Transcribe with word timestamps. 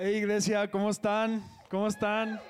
Hey 0.00 0.18
iglesia, 0.18 0.70
¿cómo 0.70 0.90
están? 0.90 1.42
¿Cómo 1.68 1.88
están? 1.88 2.40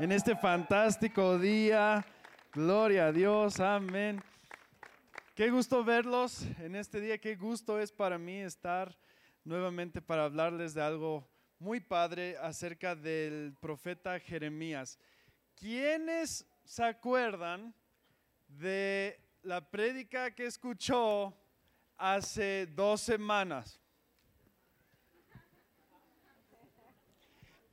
En 0.00 0.10
este 0.10 0.34
fantástico 0.34 1.38
día. 1.38 2.04
Gloria 2.52 3.06
a 3.06 3.12
Dios, 3.12 3.60
amén. 3.60 4.20
Qué 5.36 5.48
gusto 5.48 5.84
verlos 5.84 6.42
en 6.58 6.74
este 6.74 7.00
día, 7.00 7.16
qué 7.18 7.36
gusto 7.36 7.78
es 7.78 7.92
para 7.92 8.18
mí 8.18 8.40
estar 8.40 8.98
nuevamente 9.44 10.02
para 10.02 10.24
hablarles 10.24 10.74
de 10.74 10.82
algo 10.82 11.24
muy 11.60 11.78
padre 11.78 12.38
acerca 12.38 12.96
del 12.96 13.54
profeta 13.60 14.18
Jeremías. 14.18 14.98
¿Quiénes 15.54 16.44
se 16.64 16.82
acuerdan 16.82 17.72
de 18.48 19.16
la 19.44 19.60
prédica 19.60 20.34
que 20.34 20.46
escuchó 20.46 21.32
hace 21.96 22.66
dos 22.66 23.00
semanas? 23.00 23.80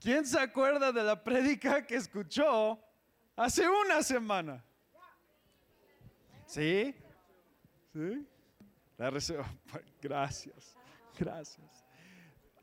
¿Quién 0.04 0.26
se 0.26 0.38
acuerda 0.38 0.92
de 0.92 1.02
la 1.02 1.24
prédica 1.24 1.88
que 1.88 1.96
escuchó 1.96 2.78
hace 3.38 3.66
una 3.70 4.04
semana? 4.04 4.62
¿Sí? 6.46 6.94
¿Sí? 7.94 8.28
La 8.98 9.10
Gracias, 10.02 10.76
gracias. 11.18 11.86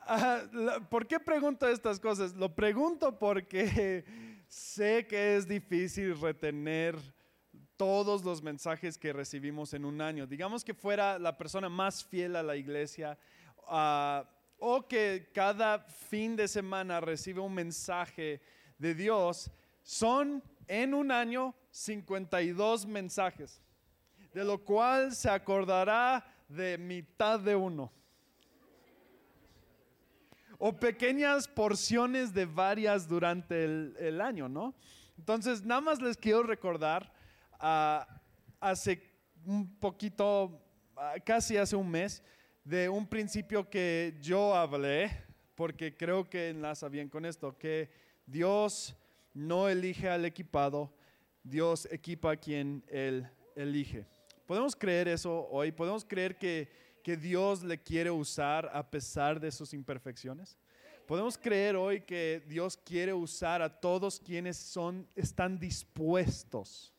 Ah, 0.00 0.42
¿Por 0.90 1.06
qué 1.06 1.18
pregunto 1.18 1.66
estas 1.66 1.98
cosas? 1.98 2.34
Lo 2.34 2.54
pregunto 2.54 3.18
porque 3.18 4.04
sé 4.46 5.06
que 5.06 5.36
es 5.36 5.48
difícil 5.48 6.20
retener 6.20 6.94
todos 7.78 8.22
los 8.22 8.42
mensajes 8.42 8.98
que 8.98 9.14
recibimos 9.14 9.72
en 9.72 9.86
un 9.86 10.02
año. 10.02 10.26
Digamos 10.26 10.62
que 10.62 10.74
fuera 10.74 11.18
la 11.18 11.38
persona 11.38 11.70
más 11.70 12.04
fiel 12.04 12.36
a 12.36 12.42
la 12.42 12.54
iglesia. 12.54 13.16
Uh, 13.66 14.26
o 14.60 14.86
que 14.86 15.30
cada 15.34 15.78
fin 15.80 16.36
de 16.36 16.46
semana 16.46 17.00
recibe 17.00 17.40
un 17.40 17.54
mensaje 17.54 18.40
de 18.78 18.94
Dios, 18.94 19.50
son 19.82 20.42
en 20.68 20.94
un 20.94 21.10
año 21.10 21.54
52 21.70 22.86
mensajes, 22.86 23.60
de 24.32 24.44
lo 24.44 24.58
cual 24.62 25.14
se 25.14 25.30
acordará 25.30 26.24
de 26.48 26.76
mitad 26.78 27.40
de 27.40 27.56
uno. 27.56 27.90
O 30.58 30.72
pequeñas 30.72 31.48
porciones 31.48 32.34
de 32.34 32.44
varias 32.44 33.08
durante 33.08 33.64
el, 33.64 34.20
año, 34.20 34.46
¿no? 34.46 34.74
Entonces, 35.16 35.64
nada 35.64 35.80
más 35.80 36.02
les 36.02 36.18
quiero 36.18 36.42
recordar, 36.42 37.10
ah, 37.58 38.06
hace 38.60 39.02
un 39.46 39.74
poquito, 39.78 40.60
ah, 40.96 41.14
casi 41.24 41.56
hace 41.56 41.76
un 41.76 41.90
mes, 41.90 42.22
de 42.64 42.88
un 42.88 43.06
principio 43.06 43.68
que 43.68 44.16
yo 44.20 44.54
hablé, 44.54 45.10
porque 45.54 45.96
creo 45.96 46.28
que 46.28 46.50
enlaza 46.50 46.88
bien 46.88 47.08
con 47.08 47.24
esto, 47.24 47.56
que 47.56 47.90
Dios 48.26 48.94
no 49.34 49.68
elige 49.68 50.08
al 50.08 50.24
equipado, 50.24 50.92
Dios 51.42 51.88
equipa 51.90 52.32
a 52.32 52.36
quien 52.36 52.84
Él 52.88 53.28
elige. 53.56 54.06
¿Podemos 54.46 54.74
creer 54.74 55.08
eso 55.08 55.48
hoy? 55.50 55.72
¿Podemos 55.72 56.04
creer 56.04 56.36
que, 56.36 56.68
que 57.02 57.16
Dios 57.16 57.62
le 57.62 57.80
quiere 57.80 58.10
usar 58.10 58.70
a 58.72 58.88
pesar 58.88 59.40
de 59.40 59.50
sus 59.50 59.72
imperfecciones? 59.72 60.58
¿Podemos 61.06 61.36
creer 61.36 61.76
hoy 61.76 62.02
que 62.02 62.42
Dios 62.46 62.76
quiere 62.76 63.12
usar 63.12 63.62
a 63.62 63.80
todos 63.80 64.20
quienes 64.20 64.56
son, 64.56 65.08
están 65.16 65.58
dispuestos? 65.58 66.92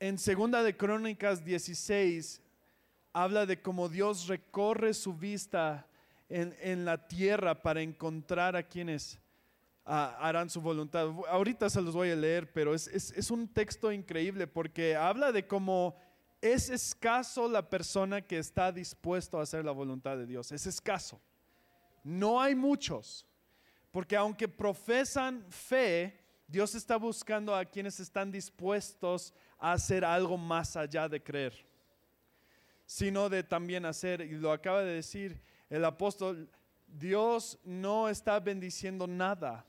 En 0.00 0.18
segunda 0.18 0.62
de 0.62 0.76
Crónicas 0.76 1.44
16 1.44 2.40
habla 3.14 3.46
de 3.46 3.62
cómo 3.62 3.88
Dios 3.88 4.26
recorre 4.26 4.92
su 4.92 5.14
vista 5.14 5.86
en, 6.28 6.84
la 6.84 7.06
tierra 7.06 7.62
para 7.62 7.80
encontrar 7.80 8.56
a 8.56 8.64
quienes 8.64 9.20
ah, 9.86 10.16
harán 10.20 10.50
su 10.50 10.60
voluntad. 10.60 11.08
Ahorita 11.28 11.70
se 11.70 11.80
los 11.80 11.94
voy 11.94 12.10
a 12.10 12.16
leer, 12.16 12.52
pero 12.52 12.74
es, 12.74 12.88
es 12.88 13.30
un 13.30 13.46
texto 13.46 13.92
increíble 13.92 14.48
porque 14.48 14.96
habla 14.96 15.30
de 15.30 15.46
cómo 15.46 15.96
es 16.40 16.68
escaso 16.68 17.48
la 17.48 17.70
persona 17.70 18.20
que 18.20 18.38
está 18.38 18.72
dispuesto 18.72 19.38
a 19.38 19.44
hacer 19.44 19.64
la 19.64 19.72
voluntad 19.72 20.16
de 20.16 20.26
Dios. 20.26 20.50
Es 20.50 20.66
escaso. 20.66 21.20
No 22.02 22.40
hay 22.40 22.56
muchos. 22.56 23.24
Porque 23.92 24.16
aunque 24.16 24.48
profesan 24.48 25.46
fe, 25.50 26.20
Dios 26.48 26.74
está 26.74 26.96
buscando 26.96 27.54
a 27.54 27.64
quienes 27.64 28.00
están 28.00 28.32
dispuestos 28.32 29.32
a 29.56 29.72
hacer 29.72 30.04
algo 30.04 30.36
más 30.36 30.76
allá 30.76 31.08
de 31.08 31.22
creer 31.22 31.73
sino 32.86 33.28
de 33.28 33.42
también 33.42 33.84
hacer. 33.84 34.20
Y 34.20 34.32
lo 34.32 34.52
acaba 34.52 34.82
de 34.82 34.94
decir 34.94 35.40
el 35.70 35.84
apóstol, 35.84 36.48
Dios 36.86 37.58
no 37.64 38.08
está 38.08 38.38
bendiciendo 38.40 39.06
nada. 39.06 39.66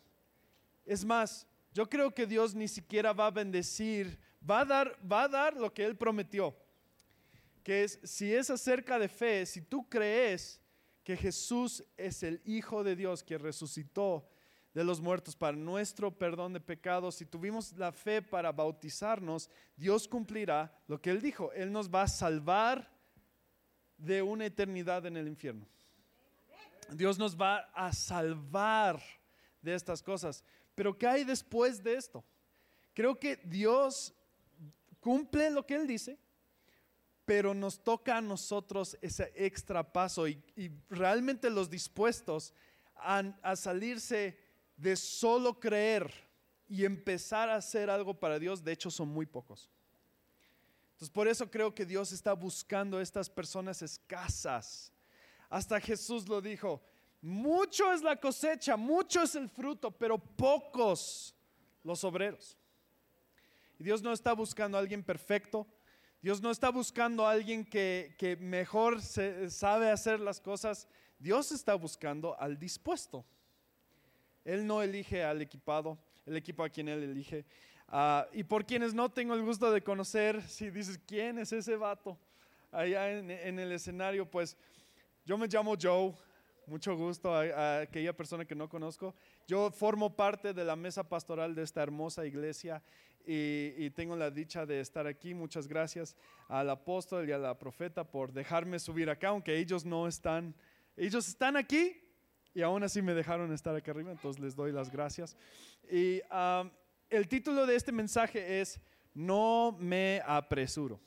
Es 0.85 1.03
más, 1.03 1.47
yo 1.73 1.89
creo 1.89 2.13
que 2.13 2.25
Dios 2.25 2.53
ni 2.53 2.67
siquiera 2.67 3.13
va 3.13 3.27
a 3.27 3.31
bendecir, 3.31 4.19
va 4.47 4.61
a 4.61 4.65
dar, 4.65 4.99
va 5.11 5.23
a 5.23 5.27
dar 5.27 5.57
lo 5.57 5.73
que 5.73 5.83
Él 5.83 5.97
prometió. 5.97 6.55
Que 7.63 7.83
es, 7.83 7.99
si 8.03 8.33
es 8.33 8.49
acerca 8.49 8.99
de 8.99 9.09
fe, 9.09 9.45
si 9.45 9.61
tú 9.61 9.89
crees 9.89 10.61
que 11.03 11.17
Jesús 11.17 11.83
es 11.97 12.23
el 12.23 12.41
Hijo 12.45 12.83
de 12.83 12.95
Dios 12.95 13.23
que 13.23 13.37
resucitó 13.37 14.29
de 14.73 14.83
los 14.83 14.99
muertos 15.01 15.35
para 15.35 15.57
nuestro 15.57 16.11
perdón 16.15 16.53
de 16.53 16.59
pecados, 16.59 17.15
si 17.15 17.25
tuvimos 17.25 17.73
la 17.77 17.91
fe 17.91 18.21
para 18.21 18.51
bautizarnos, 18.51 19.49
Dios 19.75 20.07
cumplirá 20.07 20.77
lo 20.87 21.01
que 21.01 21.09
Él 21.09 21.21
dijo. 21.21 21.51
Él 21.53 21.71
nos 21.71 21.89
va 21.89 22.03
a 22.03 22.07
salvar 22.07 22.94
de 23.97 24.21
una 24.21 24.45
eternidad 24.45 25.05
en 25.05 25.17
el 25.17 25.27
infierno. 25.27 25.65
Dios 26.89 27.17
nos 27.17 27.39
va 27.39 27.69
a 27.73 27.91
salvar 27.93 29.01
de 29.61 29.73
estas 29.73 30.01
cosas. 30.01 30.43
Pero 30.75 30.97
¿qué 30.97 31.07
hay 31.07 31.23
después 31.23 31.83
de 31.83 31.95
esto? 31.95 32.23
Creo 32.93 33.19
que 33.19 33.37
Dios 33.37 34.13
cumple 34.99 35.49
lo 35.49 35.65
que 35.65 35.75
Él 35.75 35.87
dice, 35.87 36.17
pero 37.25 37.53
nos 37.53 37.83
toca 37.83 38.17
a 38.17 38.21
nosotros 38.21 38.97
ese 39.01 39.33
extra 39.35 39.91
paso 39.91 40.27
y, 40.27 40.41
realmente 40.89 41.49
los 41.49 41.69
dispuestos 41.69 42.53
a, 42.95 43.19
a 43.41 43.55
salirse 43.55 44.37
de 44.77 44.95
solo 44.95 45.59
creer 45.59 46.13
y 46.67 46.85
empezar 46.85 47.49
a 47.49 47.55
hacer 47.55 47.89
algo 47.89 48.19
para 48.19 48.39
Dios, 48.39 48.63
de 48.63 48.71
hecho 48.71 48.91
son 48.91 49.09
muy 49.09 49.25
pocos. 49.25 49.69
Entonces 50.95 51.09
por 51.09 51.27
eso 51.27 51.51
creo 51.51 51.75
que 51.75 51.85
Dios 51.85 52.13
está 52.13 52.31
buscando 52.31 52.97
a 52.97 53.01
estas 53.01 53.29
personas 53.29 53.81
escasas. 53.81 54.93
Hasta 55.49 55.81
Jesús 55.81 56.25
lo 56.29 56.39
dijo, 56.39 56.81
mucho 57.21 57.91
es 57.91 58.01
la 58.01 58.15
cosecha, 58.15 58.77
mucho 58.77 59.23
es 59.23 59.35
el 59.35 59.49
fruto, 59.49 59.91
pero 59.91 60.17
pocos 60.17 61.35
los 61.83 62.01
obreros. 62.05 62.57
Y 63.77 63.83
Dios 63.83 64.01
no 64.01 64.13
está 64.13 64.31
buscando 64.31 64.77
a 64.77 64.79
alguien 64.79 65.03
perfecto, 65.03 65.67
Dios 66.21 66.41
no 66.41 66.49
está 66.49 66.69
buscando 66.69 67.27
a 67.27 67.31
alguien 67.31 67.65
que, 67.65 68.15
que 68.17 68.37
mejor 68.37 69.01
se, 69.01 69.49
sabe 69.49 69.91
hacer 69.91 70.21
las 70.21 70.39
cosas, 70.39 70.87
Dios 71.19 71.51
está 71.51 71.75
buscando 71.75 72.39
al 72.39 72.57
dispuesto. 72.57 73.25
Él 74.45 74.65
no 74.65 74.81
elige 74.81 75.25
al 75.25 75.41
equipado, 75.41 75.99
el 76.25 76.37
equipo 76.37 76.63
a 76.63 76.69
quien 76.69 76.87
Él 76.87 77.03
elige. 77.03 77.45
Ah, 77.87 78.27
y 78.33 78.43
por 78.43 78.65
quienes 78.65 78.93
no 78.93 79.09
tengo 79.09 79.33
el 79.33 79.43
gusto 79.43 79.71
de 79.71 79.81
conocer, 79.81 80.41
si 80.43 80.69
dices, 80.69 80.99
¿quién 81.05 81.37
es 81.37 81.51
ese 81.51 81.75
vato 81.75 82.17
allá 82.71 83.11
en, 83.11 83.59
el 83.59 83.71
escenario? 83.71 84.25
Pues 84.29 84.57
yo 85.23 85.37
me 85.37 85.47
llamo 85.47 85.75
Joe, 85.79 86.13
mucho 86.67 86.95
gusto 86.95 87.33
a, 87.33 87.81
aquella 87.81 88.13
persona 88.13 88.45
que 88.45 88.55
no 88.55 88.67
conozco. 88.67 89.13
Yo 89.47 89.69
formo 89.71 90.15
parte 90.15 90.53
de 90.53 90.65
la 90.65 90.75
mesa 90.75 91.07
pastoral 91.07 91.53
de 91.53 91.63
esta 91.63 91.83
hermosa 91.83 92.25
iglesia 92.25 92.81
y, 93.25 93.73
y, 93.77 93.89
tengo 93.91 94.15
la 94.15 94.29
dicha 94.31 94.65
de 94.65 94.79
estar 94.79 95.07
aquí. 95.07 95.33
Muchas 95.33 95.67
gracias 95.67 96.15
al 96.47 96.69
apóstol 96.69 97.27
y 97.27 97.31
a 97.31 97.37
la 97.37 97.57
profeta 97.57 98.03
por 98.03 98.33
dejarme 98.33 98.79
subir 98.79 99.09
acá, 99.09 99.29
aunque 99.29 99.57
ellos 99.57 99.85
no 99.85 100.07
están, 100.07 100.55
ellos 100.97 101.27
están 101.27 101.55
aquí 101.55 102.01
y 102.55 102.61
aún 102.61 102.83
así 102.83 103.01
me 103.01 103.13
dejaron 103.13 103.51
estar 103.51 103.75
aquí 103.75 103.91
arriba, 103.91 104.11
entonces 104.11 104.41
les 104.41 104.55
doy 104.55 104.71
las 104.71 104.89
gracias. 104.89 105.35
Y 105.91 106.21
el 107.09 107.27
título 107.27 107.65
de 107.65 107.75
este 107.75 107.91
mensaje 107.91 108.61
es 108.61 108.79
No 109.13 109.75
me 109.79 110.21
apresuro. 110.25 110.99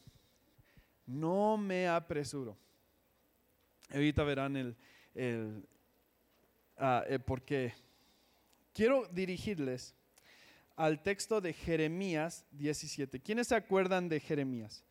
No 1.06 1.56
me 1.56 1.88
apresuro. 1.88 2.56
Ahorita 3.90 4.22
verán 4.22 4.56
el, 4.56 4.76
el, 5.14 5.66
ah, 6.76 7.04
por 7.24 7.42
qué. 7.42 7.72
Quiero 8.72 9.06
dirigirles 9.10 9.94
al 10.76 11.02
texto 11.02 11.40
de 11.40 11.52
Jeremías 11.52 12.46
17. 12.52 13.20
¿Quiénes 13.20 13.48
se 13.48 13.56
acuerdan 13.56 14.08
de 14.08 14.20
Jeremías? 14.20 14.84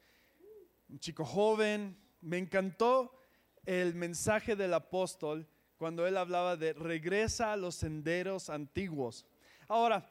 Un 0.90 1.00
chico 1.00 1.24
joven. 1.24 1.98
Me 2.20 2.38
encantó 2.38 3.18
el 3.66 3.96
mensaje 3.96 4.56
del 4.56 4.74
apóstol 4.74 5.48
cuando 5.78 6.08
él 6.08 6.18
hablaba 6.18 6.58
de 6.58 6.74
regresa 6.74 7.54
a 7.54 7.58
los 7.58 7.76
senderos 7.76 8.50
antiguos. 8.50 9.26
Ahora, 9.68 10.10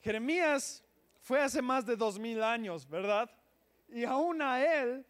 Jeremías 0.00 0.84
fue 1.20 1.40
hace 1.40 1.60
más 1.60 1.84
de 1.84 1.96
dos 1.96 2.18
mil 2.18 2.42
años, 2.42 2.88
¿verdad? 2.88 3.30
Y 3.88 4.04
aún 4.04 4.40
a 4.42 4.64
él, 4.64 5.04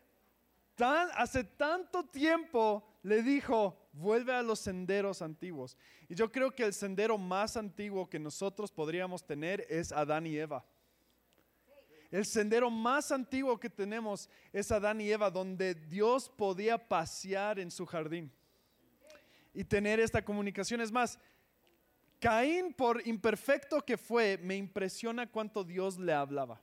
tan, 0.75 1.09
hace 1.15 1.45
tanto 1.45 2.05
tiempo 2.05 2.85
le 3.03 3.23
dijo, 3.23 3.89
vuelve 3.93 4.33
a 4.33 4.43
los 4.43 4.61
senderos 4.61 5.23
antiguos. 5.23 5.77
Y 6.09 6.15
yo 6.15 6.31
creo 6.31 6.51
que 6.55 6.65
el 6.65 6.73
sendero 6.73 7.19
más 7.19 7.57
antiguo 7.57 8.09
que 8.09 8.19
nosotros 8.19 8.73
podríamos 8.73 9.25
tener 9.25 9.67
es 9.69 9.93
Adán 9.93 10.27
y 10.27 10.37
Eva. 10.37 10.65
El 12.11 12.25
sendero 12.25 12.71
más 12.71 13.13
antiguo 13.13 13.61
que 13.61 13.69
tenemos 13.69 14.31
es 14.53 14.73
Adán 14.73 15.01
y 15.01 15.11
Eva, 15.11 15.31
donde 15.31 15.75
Dios 15.75 16.29
podía 16.31 16.79
pasear 16.79 17.59
en 17.59 17.71
su 17.71 17.85
jardín 17.85 18.33
y 19.53 19.65
tener 19.65 20.01
esta 20.01 20.25
comunicación. 20.25 20.81
Es 20.81 20.91
más, 20.91 21.19
Caín, 22.21 22.73
por 22.73 23.07
imperfecto 23.07 23.81
que 23.85 23.97
fue, 23.97 24.39
me 24.39 24.57
impresiona 24.57 25.31
cuánto 25.31 25.65
Dios 25.65 25.99
le 25.99 26.13
hablaba. 26.13 26.61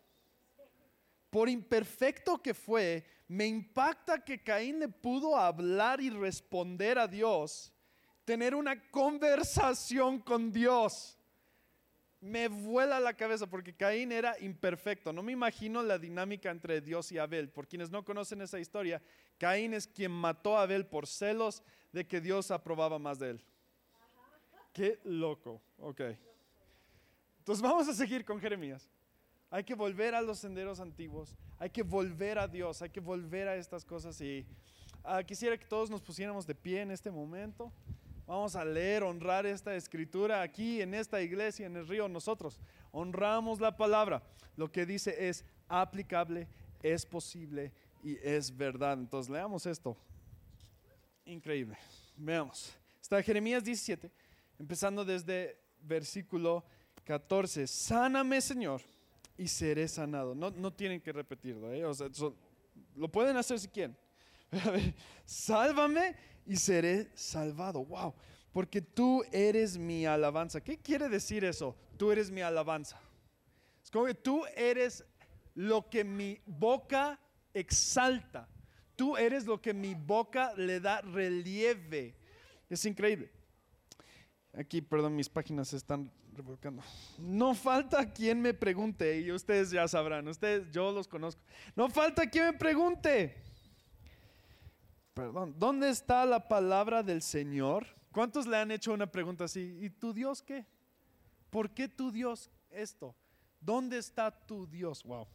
Por 1.30 1.50
imperfecto 1.50 2.42
que 2.42 2.54
fue, 2.54 3.06
me 3.28 3.46
impacta 3.46 4.24
que 4.24 4.44
Caín 4.44 4.80
le 4.80 4.88
pudo 4.88 5.36
hablar 5.38 6.02
y 6.02 6.10
responder 6.10 6.98
a 7.00 7.08
Dios, 7.08 7.74
tener 8.24 8.56
una 8.56 8.82
conversación 8.90 10.20
con 10.20 10.52
Dios 10.52 11.18
me 12.26 12.48
vuela 12.48 13.00
la 13.00 13.14
cabeza 13.14 13.46
porque 13.46 13.76
Caín 13.76 14.12
era 14.12 14.36
imperfecto. 14.40 15.14
No 15.14 15.22
me 15.22 15.32
imagino 15.32 15.84
la 15.84 16.00
dinámica 16.00 16.50
entre 16.50 16.82
Dios 16.82 17.12
y 17.12 17.20
Abel. 17.20 17.50
Por 17.50 17.68
quienes 17.68 17.92
no 17.92 18.04
conocen 18.04 18.42
esa 18.42 18.60
historia, 18.60 19.00
Caín 19.38 19.76
es 19.76 19.86
quien 19.86 20.12
mató 20.12 20.58
a 20.58 20.64
Abel 20.64 20.88
por 20.88 21.06
celos 21.06 21.62
de 21.92 22.08
que 22.08 22.22
Dios 22.22 22.50
aprobaba 22.50 22.98
más 22.98 23.20
de 23.20 23.30
él. 23.30 23.46
Qué 24.76 25.00
loco. 25.06 25.62
Ok. 25.78 26.02
Entonces 27.40 27.62
vamos 27.62 27.88
a 27.88 27.94
seguir 27.94 28.26
con 28.26 28.42
Jeremías. 28.42 28.90
Hay 29.50 29.64
que 29.64 29.74
volver 29.74 30.14
a 30.14 30.22
los 30.22 30.40
senderos 30.40 30.82
antiguos. 30.82 31.34
Hay 31.58 31.70
que 31.70 31.82
volver 31.82 32.38
a 32.38 32.46
Dios. 32.46 32.82
Hay 32.82 32.90
que 32.90 33.00
volver 33.00 33.48
a 33.48 33.56
estas 33.56 33.86
cosas. 33.86 34.20
Y 34.20 34.46
ah, 35.02 35.24
quisiera 35.24 35.58
que 35.58 35.66
todos 35.66 35.90
nos 35.90 36.02
pusiéramos 36.02 36.46
de 36.46 36.54
pie 36.54 36.82
en 36.82 36.92
este 36.92 37.10
momento. 37.10 37.72
Vamos 38.28 38.58
a 38.58 38.66
leer, 38.66 39.04
honrar 39.04 39.46
esta 39.46 39.74
escritura 39.74 40.42
aquí 40.42 40.82
en 40.82 40.94
esta 40.94 41.22
iglesia, 41.22 41.68
en 41.68 41.78
el 41.78 41.88
río. 41.88 42.10
Nosotros 42.10 42.60
honramos 42.92 43.62
la 43.62 43.78
palabra. 43.78 44.24
Lo 44.58 44.70
que 44.70 44.86
dice 44.86 45.30
es 45.30 45.46
aplicable, 45.70 46.50
es 46.84 47.06
posible 47.06 47.72
y 48.04 48.18
es 48.18 48.54
verdad. 48.54 49.00
Entonces 49.00 49.32
leamos 49.32 49.66
esto. 49.68 49.96
Increíble. 51.24 51.78
Veamos. 52.18 52.76
Está 53.06 53.22
Jeremías 53.22 53.64
17, 53.64 54.12
empezando 54.60 55.06
desde 55.06 55.60
versículo 55.82 56.66
14. 57.04 57.68
Sáname, 57.68 58.42
Señor, 58.42 58.82
y 59.38 59.48
seré 59.48 59.88
sanado. 59.88 60.36
No, 60.36 60.52
no 60.52 60.74
tienen 60.74 61.02
que 61.02 61.12
repetirlo. 61.12 61.74
¿eh? 61.74 61.84
lo 62.96 63.12
pueden 63.12 63.38
hacer 63.38 63.60
si 63.60 63.68
quieren. 63.68 63.98
Sálvame 65.26 66.16
y 66.46 66.56
seré 66.56 67.10
salvado. 67.16 67.84
Wow, 67.86 68.14
porque 68.52 68.82
tú 68.82 69.24
eres 69.32 69.78
mi 69.78 70.06
alabanza. 70.06 70.62
¿Qué 70.62 70.78
quiere 70.78 71.10
decir 71.10 71.44
eso? 71.44 71.76
Tú 71.98 72.12
eres 72.12 72.32
mi 72.32 72.42
alabanza. 72.42 73.00
Es 73.84 73.92
como 73.92 74.06
que 74.06 74.16
tú 74.16 74.44
eres 74.56 75.04
lo 75.54 75.90
que 75.90 76.04
mi 76.04 76.40
boca 76.46 77.20
exalta. 77.54 78.48
Tú 78.96 79.18
eres 79.18 79.46
lo 79.46 79.62
que 79.62 79.74
mi 79.74 79.94
boca 79.94 80.54
le 80.56 80.80
da 80.80 81.02
relieve. 81.02 82.16
Es 82.70 82.86
increíble. 82.86 83.35
Aquí, 84.58 84.82
perdón, 84.82 85.16
mis 85.16 85.28
páginas 85.28 85.68
se 85.68 85.78
están 85.78 86.12
revolcando. 86.34 86.82
No 87.18 87.54
falta 87.54 88.12
quien 88.12 88.42
me 88.42 88.54
pregunte, 88.54 89.20
y 89.20 89.32
ustedes 89.32 89.72
ya 89.72 89.88
sabrán, 89.88 90.28
ustedes, 90.28 90.72
yo 90.72 90.92
los 90.92 91.08
conozco. 91.08 91.42
No 91.76 91.90
falta 91.90 92.30
quien 92.30 92.46
me 92.46 92.54
pregunte 92.54 93.46
perdón, 95.16 95.56
¿dónde 95.58 95.90
está 95.90 96.26
la 96.26 96.46
palabra 96.46 97.02
del 97.02 97.22
Señor? 97.22 97.88
¿Cuántos 98.12 98.46
le 98.46 98.58
han 98.58 98.70
hecho 98.70 98.94
una 98.94 99.10
pregunta 99.10 99.46
así? 99.46 99.78
¿Y 99.80 99.90
tu 99.90 100.14
Dios 100.14 100.42
qué? 100.42 100.66
¿Por 101.50 101.74
qué 101.74 101.88
tu 101.88 102.12
Dios 102.12 102.52
esto? 102.70 103.16
¿Dónde 103.62 103.98
está 103.98 104.30
tu 104.30 104.68
Dios? 104.68 105.04
Wow. 105.04 105.26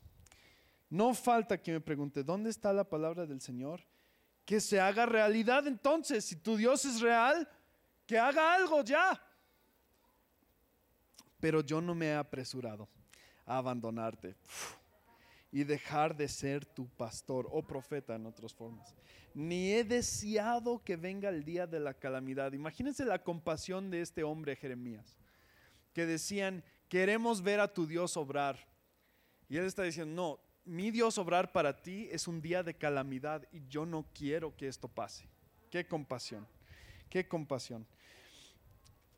No 0.91 1.15
falta 1.15 1.61
que 1.61 1.73
me 1.73 1.81
pregunte, 1.81 2.23
¿dónde 2.23 2.51
está 2.51 2.75
la 2.75 2.85
palabra 2.85 3.25
del 3.25 3.41
Señor? 3.41 3.81
Que 4.45 4.61
se 4.61 4.79
haga 4.79 5.07
realidad 5.07 5.67
entonces. 5.67 6.27
Si 6.27 6.37
tu 6.37 6.59
Dios 6.59 6.85
es 6.85 7.01
real, 7.01 7.49
que 8.11 8.19
haga 8.19 8.55
algo 8.55 8.83
ya. 8.83 9.23
Pero 11.39 11.61
yo 11.61 11.81
no 11.81 11.95
me 11.95 12.07
he 12.07 12.15
apresurado 12.17 12.89
a 13.47 13.59
abandonarte 13.59 14.35
y 15.53 15.63
dejar 15.63 16.17
de 16.17 16.27
ser 16.27 16.67
tu 16.67 16.89
pastor 16.89 17.47
o 17.53 17.63
profeta 17.63 18.17
en 18.17 18.27
otras 18.27 18.53
formas 18.53 18.93
ni 19.33 19.73
he 19.73 19.85
deseado 19.85 20.83
que 20.83 20.97
venga 20.97 21.29
el 21.29 21.45
día 21.45 21.65
de 21.65 21.79
la 21.79 21.95
calamidad. 21.95 22.53
Imagínense 22.53 23.05
la 23.05 23.23
compasión 23.23 23.89
de 23.89 24.01
este 24.01 24.25
hombre 24.25 24.57
Jeremías, 24.57 25.17
que 25.93 26.05
decían, 26.05 26.65
queremos 26.89 27.41
ver 27.41 27.61
a 27.61 27.73
tu 27.73 27.87
Dios 27.87 28.17
obrar. 28.17 28.59
Y 29.49 29.57
él 29.57 29.67
está 29.67 29.85
diciendo, 29.85 30.13
no, 30.13 30.41
mi 30.65 30.91
Dios 30.91 31.17
obrar 31.17 31.53
para 31.53 31.81
ti 31.81 32.09
es 32.11 32.27
un 32.27 32.41
día 32.41 32.65
de 32.65 32.75
calamidad 32.75 33.47
y 33.53 33.65
yo 33.69 33.87
no 33.87 34.05
quiero 34.13 34.57
que 34.57 34.69
esto 34.69 34.89
pase. 34.89 35.29
Qué 35.71 35.87
compasión, 35.87 36.47
qué 37.09 37.27
compasión. 37.29 37.87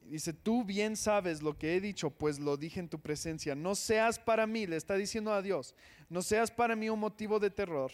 Dice, 0.07 0.33
tú 0.33 0.65
bien 0.65 0.97
sabes 0.97 1.43
lo 1.43 1.57
que 1.57 1.77
he 1.77 1.81
dicho, 1.81 2.11
pues 2.11 2.39
lo 2.39 2.57
dije 2.57 2.81
en 2.81 2.89
tu 2.89 3.01
presencia. 3.01 3.55
No 3.55 3.75
seas 3.75 4.19
para 4.19 4.47
mí, 4.47 4.67
le 4.67 4.77
está 4.77 4.95
diciendo 4.95 5.33
a 5.33 5.43
Dios, 5.43 5.75
no 6.09 6.23
seas 6.23 6.51
para 6.51 6.77
mí 6.77 6.91
un 6.91 7.01
motivo 7.01 7.39
de 7.39 7.51
terror. 7.51 7.93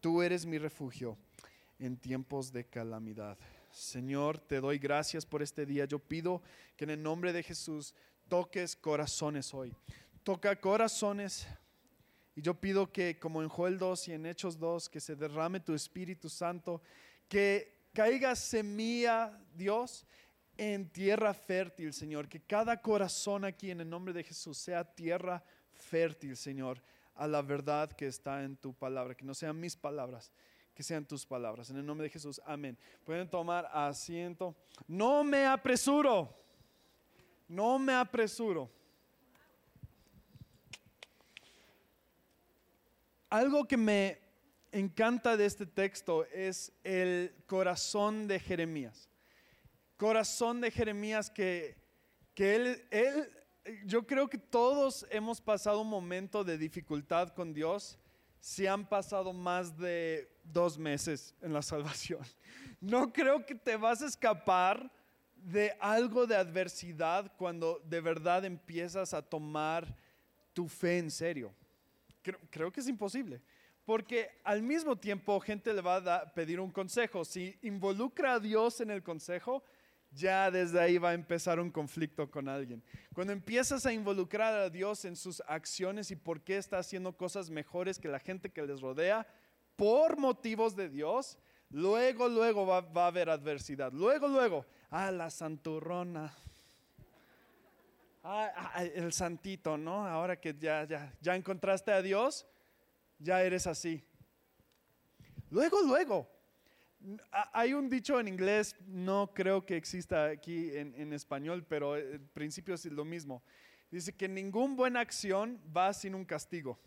Tú 0.00 0.22
eres 0.22 0.46
mi 0.46 0.58
refugio 0.58 1.16
en 1.78 1.96
tiempos 1.96 2.52
de 2.52 2.64
calamidad. 2.64 3.38
Señor, 3.70 4.38
te 4.38 4.60
doy 4.60 4.78
gracias 4.78 5.24
por 5.24 5.42
este 5.42 5.64
día. 5.66 5.84
Yo 5.84 5.98
pido 5.98 6.42
que 6.76 6.84
en 6.84 6.90
el 6.90 7.02
nombre 7.02 7.32
de 7.32 7.42
Jesús 7.42 7.94
toques 8.28 8.74
corazones 8.74 9.54
hoy. 9.54 9.74
Toca 10.22 10.58
corazones. 10.60 11.46
Y 12.34 12.42
yo 12.42 12.54
pido 12.54 12.90
que 12.90 13.18
como 13.18 13.42
en 13.42 13.48
Joel 13.48 13.78
2 13.78 14.08
y 14.08 14.12
en 14.12 14.26
Hechos 14.26 14.58
2, 14.58 14.88
que 14.88 15.00
se 15.00 15.16
derrame 15.16 15.60
tu 15.60 15.74
Espíritu 15.74 16.28
Santo, 16.28 16.82
que 17.28 17.88
caiga 17.92 18.34
semilla, 18.34 19.38
Dios, 19.54 20.06
en 20.60 20.90
tierra 20.90 21.32
fértil, 21.32 21.90
Señor. 21.94 22.28
Que 22.28 22.38
cada 22.38 22.82
corazón 22.82 23.46
aquí 23.46 23.70
en 23.70 23.80
el 23.80 23.88
nombre 23.88 24.12
de 24.12 24.22
Jesús 24.22 24.58
sea 24.58 24.84
tierra 24.84 25.42
fértil, 25.72 26.36
Señor, 26.36 26.82
a 27.14 27.26
la 27.26 27.40
verdad 27.40 27.90
que 27.90 28.06
está 28.06 28.44
en 28.44 28.58
tu 28.58 28.74
palabra. 28.74 29.14
Que 29.14 29.24
no 29.24 29.32
sean 29.32 29.58
mis 29.58 29.74
palabras, 29.74 30.30
que 30.74 30.82
sean 30.82 31.06
tus 31.06 31.24
palabras. 31.24 31.70
En 31.70 31.78
el 31.78 31.86
nombre 31.86 32.04
de 32.04 32.10
Jesús, 32.10 32.42
amén. 32.44 32.76
Pueden 33.04 33.26
tomar 33.26 33.70
asiento. 33.72 34.54
No 34.86 35.24
me 35.24 35.46
apresuro. 35.46 36.36
No 37.48 37.78
me 37.78 37.94
apresuro. 37.94 38.70
Algo 43.30 43.66
que 43.66 43.78
me 43.78 44.18
encanta 44.72 45.38
de 45.38 45.46
este 45.46 45.64
texto 45.64 46.26
es 46.26 46.70
el 46.84 47.34
corazón 47.46 48.28
de 48.28 48.38
Jeremías. 48.38 49.09
Corazón 50.00 50.62
de 50.62 50.70
Jeremías 50.70 51.28
que, 51.28 51.76
que 52.34 52.56
él, 52.56 52.88
él, 52.90 53.30
yo 53.84 54.06
creo 54.06 54.30
que 54.30 54.38
todos 54.38 55.04
hemos 55.10 55.42
pasado 55.42 55.82
un 55.82 55.90
momento 55.90 56.42
de 56.42 56.56
dificultad 56.56 57.34
con 57.34 57.52
Dios 57.52 57.98
si 58.38 58.66
han 58.66 58.88
pasado 58.88 59.34
más 59.34 59.76
de 59.76 60.26
dos 60.42 60.78
meses 60.78 61.34
en 61.42 61.52
la 61.52 61.60
salvación. 61.60 62.20
No 62.80 63.12
creo 63.12 63.44
que 63.44 63.54
te 63.54 63.76
vas 63.76 64.00
a 64.00 64.06
escapar 64.06 64.90
de 65.36 65.76
algo 65.80 66.26
de 66.26 66.34
adversidad 66.34 67.30
cuando 67.36 67.78
de 67.84 68.00
verdad 68.00 68.46
empiezas 68.46 69.12
a 69.12 69.20
tomar 69.20 69.94
tu 70.54 70.66
fe 70.66 70.96
en 70.96 71.10
serio. 71.10 71.52
Creo, 72.48 72.72
que 72.72 72.80
es 72.80 72.88
imposible. 72.88 73.42
Porque 73.84 74.30
al 74.44 74.62
mismo 74.62 74.96
tiempo 74.96 75.38
gente 75.40 75.74
le 75.74 75.82
va 75.82 75.96
a 75.96 76.32
pedir 76.32 76.58
un 76.58 76.70
consejo. 76.70 77.22
Si 77.22 77.54
involucra 77.60 78.32
a 78.32 78.40
Dios 78.40 78.80
en 78.80 78.90
el 78.90 79.02
consejo, 79.02 79.62
ya 80.12 80.50
desde 80.50 80.80
ahí 80.80 80.98
va 80.98 81.10
a 81.10 81.14
empezar 81.14 81.60
un 81.60 81.70
conflicto 81.70 82.30
con 82.30 82.48
alguien. 82.48 82.82
Cuando 83.14 83.32
empiezas 83.32 83.86
a 83.86 83.92
involucrar 83.92 84.54
a 84.54 84.70
Dios 84.70 85.04
en 85.04 85.16
sus 85.16 85.42
acciones 85.46 86.10
y 86.10 86.16
por 86.16 86.40
qué 86.40 86.56
está 86.56 86.78
haciendo 86.78 87.16
cosas 87.16 87.50
mejores 87.50 87.98
que 87.98 88.08
la 88.08 88.18
gente 88.18 88.50
que 88.50 88.62
les 88.62 88.80
rodea, 88.80 89.26
por 89.76 90.18
motivos 90.18 90.74
de 90.76 90.88
Dios, 90.88 91.38
luego, 91.70 92.28
luego 92.28 92.66
va, 92.66 92.78
a 92.78 93.06
haber 93.06 93.30
adversidad. 93.30 93.92
Luego, 93.92 94.28
luego, 94.28 94.66
ah, 94.90 95.10
la 95.10 95.30
santurrona. 95.30 96.34
Ah, 98.22 98.52
ah, 98.74 98.84
el 98.84 99.12
santito, 99.12 99.78
¿no? 99.78 100.06
Ahora 100.06 100.38
que 100.38 100.54
ya, 100.54 100.84
ya, 100.84 101.12
ya 101.20 101.34
encontraste 101.36 101.92
a 101.92 102.02
Dios, 102.02 102.46
ya 103.18 103.42
eres 103.42 103.66
así. 103.66 104.04
Luego, 105.50 105.80
luego. 105.82 106.39
Hay 107.52 107.72
un 107.72 107.88
dicho 107.88 108.20
en 108.20 108.28
inglés, 108.28 108.76
no 108.86 109.32
creo 109.34 109.64
que 109.64 109.76
exista 109.76 110.26
aquí 110.26 110.76
en, 110.76 110.94
en 110.96 111.12
español, 111.12 111.64
pero 111.66 111.96
el 111.96 112.20
principio 112.20 112.74
es 112.74 112.84
lo 112.86 113.04
mismo. 113.04 113.42
Dice 113.90 114.12
que 114.12 114.28
ninguna 114.28 114.74
buena 114.74 115.00
acción 115.00 115.60
va 115.76 115.92
sin 115.92 116.14
un 116.14 116.24
castigo. 116.24 116.78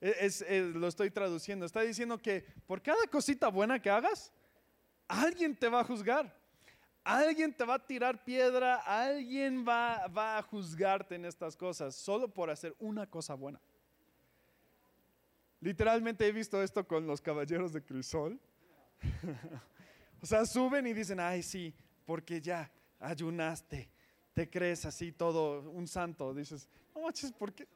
Es, 0.00 0.44
lo 0.50 0.86
estoy 0.86 1.10
traduciendo. 1.10 1.64
Está 1.64 1.80
diciendo 1.80 2.18
que 2.18 2.44
por 2.66 2.82
cada 2.82 3.06
cosita 3.06 3.48
buena 3.48 3.80
que 3.80 3.88
hagas, 3.88 4.32
alguien 5.08 5.56
te 5.56 5.68
va 5.68 5.80
a 5.80 5.84
juzgar. 5.84 6.30
Alguien 7.02 7.54
te 7.54 7.64
va 7.64 7.74
a 7.74 7.86
tirar 7.86 8.22
piedra, 8.24 8.76
alguien 8.76 9.64
va, 9.66 10.06
va 10.08 10.38
a 10.38 10.42
juzgarte 10.42 11.14
en 11.14 11.26
estas 11.26 11.54
cosas 11.54 11.94
solo 11.94 12.28
por 12.28 12.50
hacer 12.50 12.74
una 12.78 13.06
cosa 13.06 13.34
buena. 13.34 13.60
Literalmente 15.64 16.26
he 16.26 16.30
visto 16.30 16.62
esto 16.62 16.86
con 16.86 17.06
los 17.06 17.22
caballeros 17.22 17.72
de 17.72 17.82
Crisol. 17.82 18.38
o 20.20 20.26
sea, 20.26 20.44
suben 20.44 20.86
y 20.86 20.92
dicen, 20.92 21.18
ay 21.18 21.42
sí, 21.42 21.74
porque 22.04 22.38
ya 22.38 22.70
ayunaste, 23.00 23.88
te 24.34 24.50
crees 24.50 24.84
así 24.84 25.10
todo 25.10 25.70
un 25.70 25.88
santo. 25.88 26.34
Dices, 26.34 26.68
no 26.94 27.00
manches, 27.00 27.32
¿por 27.32 27.54
qué? 27.54 27.66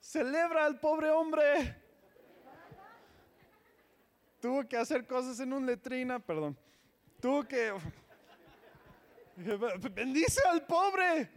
Celebra 0.00 0.66
al 0.66 0.80
pobre 0.80 1.10
hombre. 1.10 1.76
Tuvo 4.40 4.66
que 4.66 4.76
hacer 4.76 5.06
cosas 5.06 5.38
en 5.38 5.52
un 5.52 5.64
letrina, 5.64 6.18
perdón. 6.18 6.58
Tuvo 7.20 7.44
que 7.44 7.72
bendice 9.94 10.40
al 10.48 10.66
pobre. 10.66 11.30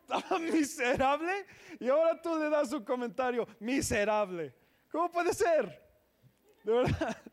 Estaba 0.00 0.38
miserable 0.38 1.44
y 1.80 1.88
ahora 1.88 2.22
tú 2.22 2.38
le 2.38 2.48
das 2.48 2.72
un 2.72 2.84
comentario, 2.84 3.48
miserable. 3.58 4.54
¿Cómo 4.90 5.10
puede 5.10 5.34
ser? 5.34 5.82
De 6.64 6.72
verdad. 6.72 7.16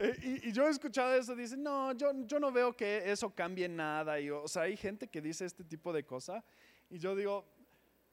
Eh, 0.00 0.40
y, 0.44 0.52
yo 0.52 0.68
he 0.68 0.70
escuchado 0.70 1.12
eso, 1.16 1.34
dicen, 1.34 1.60
no, 1.60 1.92
yo, 1.92 2.12
yo 2.24 2.38
no 2.38 2.52
veo 2.52 2.72
que 2.72 3.10
eso 3.10 3.34
cambie 3.34 3.68
nada. 3.68 4.20
Y, 4.20 4.30
o 4.30 4.46
sea, 4.46 4.62
hay 4.62 4.76
gente 4.76 5.08
que 5.08 5.20
dice 5.20 5.44
este 5.44 5.64
tipo 5.64 5.92
de 5.92 6.06
cosas. 6.06 6.44
Y 6.88 7.00
yo 7.00 7.16
digo, 7.16 7.44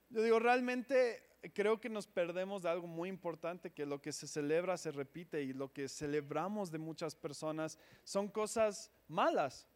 yo 0.10 0.24
digo, 0.24 0.40
realmente 0.40 1.24
creo 1.54 1.80
que 1.80 1.90
nos 1.90 2.08
perdemos 2.08 2.64
de 2.64 2.70
algo 2.70 2.88
muy 2.88 3.10
importante, 3.10 3.72
que 3.72 3.86
lo 3.86 4.02
que 4.02 4.12
se 4.12 4.28
celebra 4.28 4.78
se 4.78 4.92
repite 4.92 5.44
y 5.44 5.54
lo 5.54 5.72
que 5.72 5.88
celebramos 5.88 6.72
de 6.72 6.80
muchas 6.80 7.16
personas 7.16 7.78
son 8.04 8.28
cosas 8.28 8.92
malas. 9.08 9.68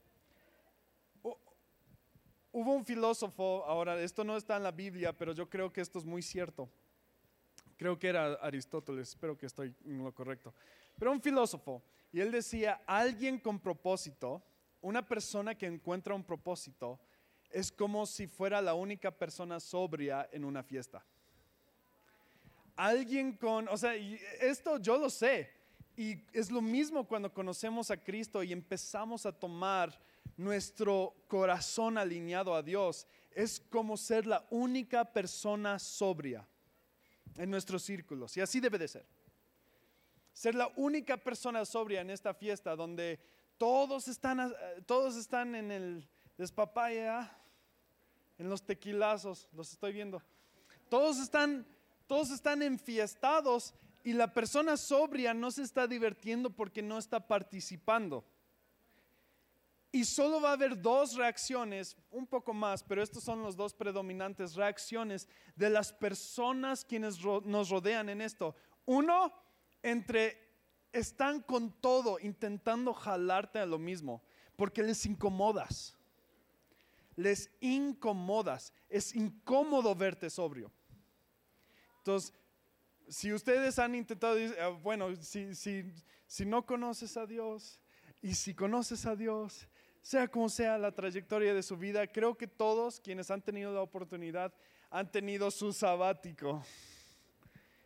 Hubo 2.51 2.73
un 2.73 2.83
filósofo, 2.83 3.63
ahora 3.65 4.01
esto 4.01 4.23
no 4.23 4.35
está 4.35 4.57
en 4.57 4.63
la 4.63 4.71
Biblia, 4.71 5.15
pero 5.15 5.33
yo 5.33 5.47
creo 5.47 5.71
que 5.71 5.81
esto 5.81 5.99
es 5.99 6.05
muy 6.05 6.23
cierto. 6.23 6.67
Creo 7.79 7.97
que 7.97 8.09
era 8.09 8.33
Aristóteles, 8.33 9.07
espero 9.07 9.37
que 9.37 9.45
estoy 9.45 9.73
en 9.85 10.03
lo 10.03 10.13
correcto. 10.13 10.53
Pero 10.97 11.13
un 11.13 11.21
filósofo, 11.21 11.81
y 12.11 12.19
él 12.19 12.29
decía, 12.29 12.81
alguien 12.85 13.39
con 13.39 13.57
propósito, 13.57 14.43
una 14.81 15.07
persona 15.07 15.55
que 15.55 15.65
encuentra 15.65 16.13
un 16.13 16.25
propósito, 16.25 16.99
es 17.49 17.71
como 17.71 18.05
si 18.05 18.27
fuera 18.27 18.61
la 18.61 18.73
única 18.73 19.11
persona 19.11 19.61
sobria 19.61 20.27
en 20.33 20.43
una 20.43 20.61
fiesta. 20.61 21.05
Alguien 22.75 23.37
con, 23.37 23.69
o 23.69 23.77
sea, 23.77 23.95
esto 23.95 24.77
yo 24.79 24.97
lo 24.97 25.09
sé, 25.09 25.49
y 25.95 26.21
es 26.33 26.51
lo 26.51 26.61
mismo 26.61 27.07
cuando 27.07 27.33
conocemos 27.33 27.91
a 27.91 28.03
Cristo 28.03 28.43
y 28.43 28.51
empezamos 28.51 29.25
a 29.25 29.31
tomar 29.31 29.97
nuestro 30.35 31.15
corazón 31.29 31.97
alineado 31.97 32.53
a 32.53 32.61
Dios, 32.61 33.07
es 33.31 33.57
como 33.57 33.95
ser 33.95 34.27
la 34.27 34.45
única 34.49 35.05
persona 35.05 35.79
sobria 35.79 36.45
en 37.39 37.49
nuestros 37.49 37.83
círculos. 37.83 38.35
Y 38.35 38.41
así 38.41 38.59
debe 38.59 38.77
de 38.77 38.87
ser. 38.87 39.05
Ser 40.33 40.55
la 40.55 40.71
única 40.75 41.17
persona 41.17 41.65
sobria 41.65 42.01
en 42.01 42.09
esta 42.09 42.33
fiesta 42.33 42.75
donde 42.75 43.19
todos 43.57 44.07
están, 44.07 44.53
todos 44.85 45.15
están 45.15 45.55
en 45.55 45.71
el 45.71 46.07
despapaya, 46.37 47.35
en 48.37 48.49
los 48.49 48.61
tequilazos, 48.63 49.47
los 49.53 49.71
estoy 49.71 49.93
viendo. 49.93 50.21
Todos 50.89 51.17
están, 51.17 51.65
todos 52.07 52.29
están 52.29 52.61
enfiestados 52.61 53.73
y 54.03 54.13
la 54.13 54.33
persona 54.33 54.75
sobria 54.75 55.33
no 55.33 55.49
se 55.49 55.63
está 55.63 55.87
divirtiendo 55.87 56.49
porque 56.49 56.81
no 56.81 56.97
está 56.97 57.25
participando. 57.25 58.25
Y 59.91 60.05
solo 60.05 60.39
va 60.39 60.49
a 60.49 60.53
haber 60.53 60.79
dos 60.79 61.15
reacciones, 61.15 61.97
un 62.11 62.27
poco 62.27 62.53
más, 62.53 62.83
pero 62.83 63.01
estos 63.01 63.23
son 63.23 63.41
los 63.41 63.55
dos 63.55 63.73
predominantes 63.73 64.53
reacciones 64.53 65.27
de 65.55 65.69
las 65.69 65.91
personas 65.91 66.85
quienes 66.85 67.19
nos 67.23 67.69
rodean 67.69 68.09
en 68.09 68.21
esto. 68.21 68.55
Uno, 68.85 69.33
entre 69.81 70.49
están 70.91 71.41
con 71.41 71.71
todo 71.81 72.19
intentando 72.19 72.93
jalarte 72.93 73.59
a 73.59 73.65
lo 73.65 73.79
mismo, 73.79 74.21
porque 74.55 74.83
les 74.83 75.05
incomodas. 75.07 75.97
Les 77.15 77.49
incomodas. 77.59 78.71
Es 78.89 79.15
incómodo 79.15 79.95
verte 79.95 80.29
sobrio. 80.29 80.71
Entonces, 81.97 82.33
si 83.07 83.33
ustedes 83.33 83.79
han 83.79 83.95
intentado, 83.95 84.37
ah, 84.61 84.67
bueno, 84.67 85.15
si, 85.15 85.55
si 85.55 86.45
no 86.45 86.63
conoces 86.65 87.17
a 87.17 87.25
Dios 87.25 87.79
y 88.21 88.35
si 88.35 88.53
conoces 88.53 89.05
a 89.05 89.15
Dios 89.15 89.67
sea 90.01 90.27
como 90.27 90.49
sea 90.49 90.77
la 90.77 90.91
trayectoria 90.91 91.53
de 91.53 91.63
su 91.63 91.77
vida, 91.77 92.07
creo 92.07 92.35
que 92.35 92.47
todos 92.47 92.99
quienes 92.99 93.29
han 93.31 93.41
tenido 93.41 93.73
la 93.73 93.81
oportunidad 93.81 94.53
han 94.89 95.11
tenido 95.11 95.51
su 95.51 95.71
sabático. 95.73 96.63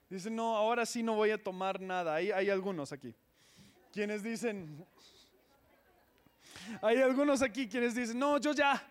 Dicen, 0.10 0.36
no, 0.36 0.56
ahora 0.56 0.86
sí 0.86 1.02
no 1.02 1.16
voy 1.16 1.32
a 1.32 1.42
tomar 1.42 1.82
nada. 1.82 2.16
Hay, 2.16 2.32
hay 2.32 2.50
algunos 2.50 2.92
aquí. 2.92 3.16
Quienes 3.92 4.24
dicen, 4.24 4.86
hay 6.82 6.98
algunos 7.02 7.42
aquí 7.42 7.68
quienes 7.68 7.96
dicen, 7.96 8.18
no, 8.18 8.38
yo 8.38 8.54
ya, 8.54 8.82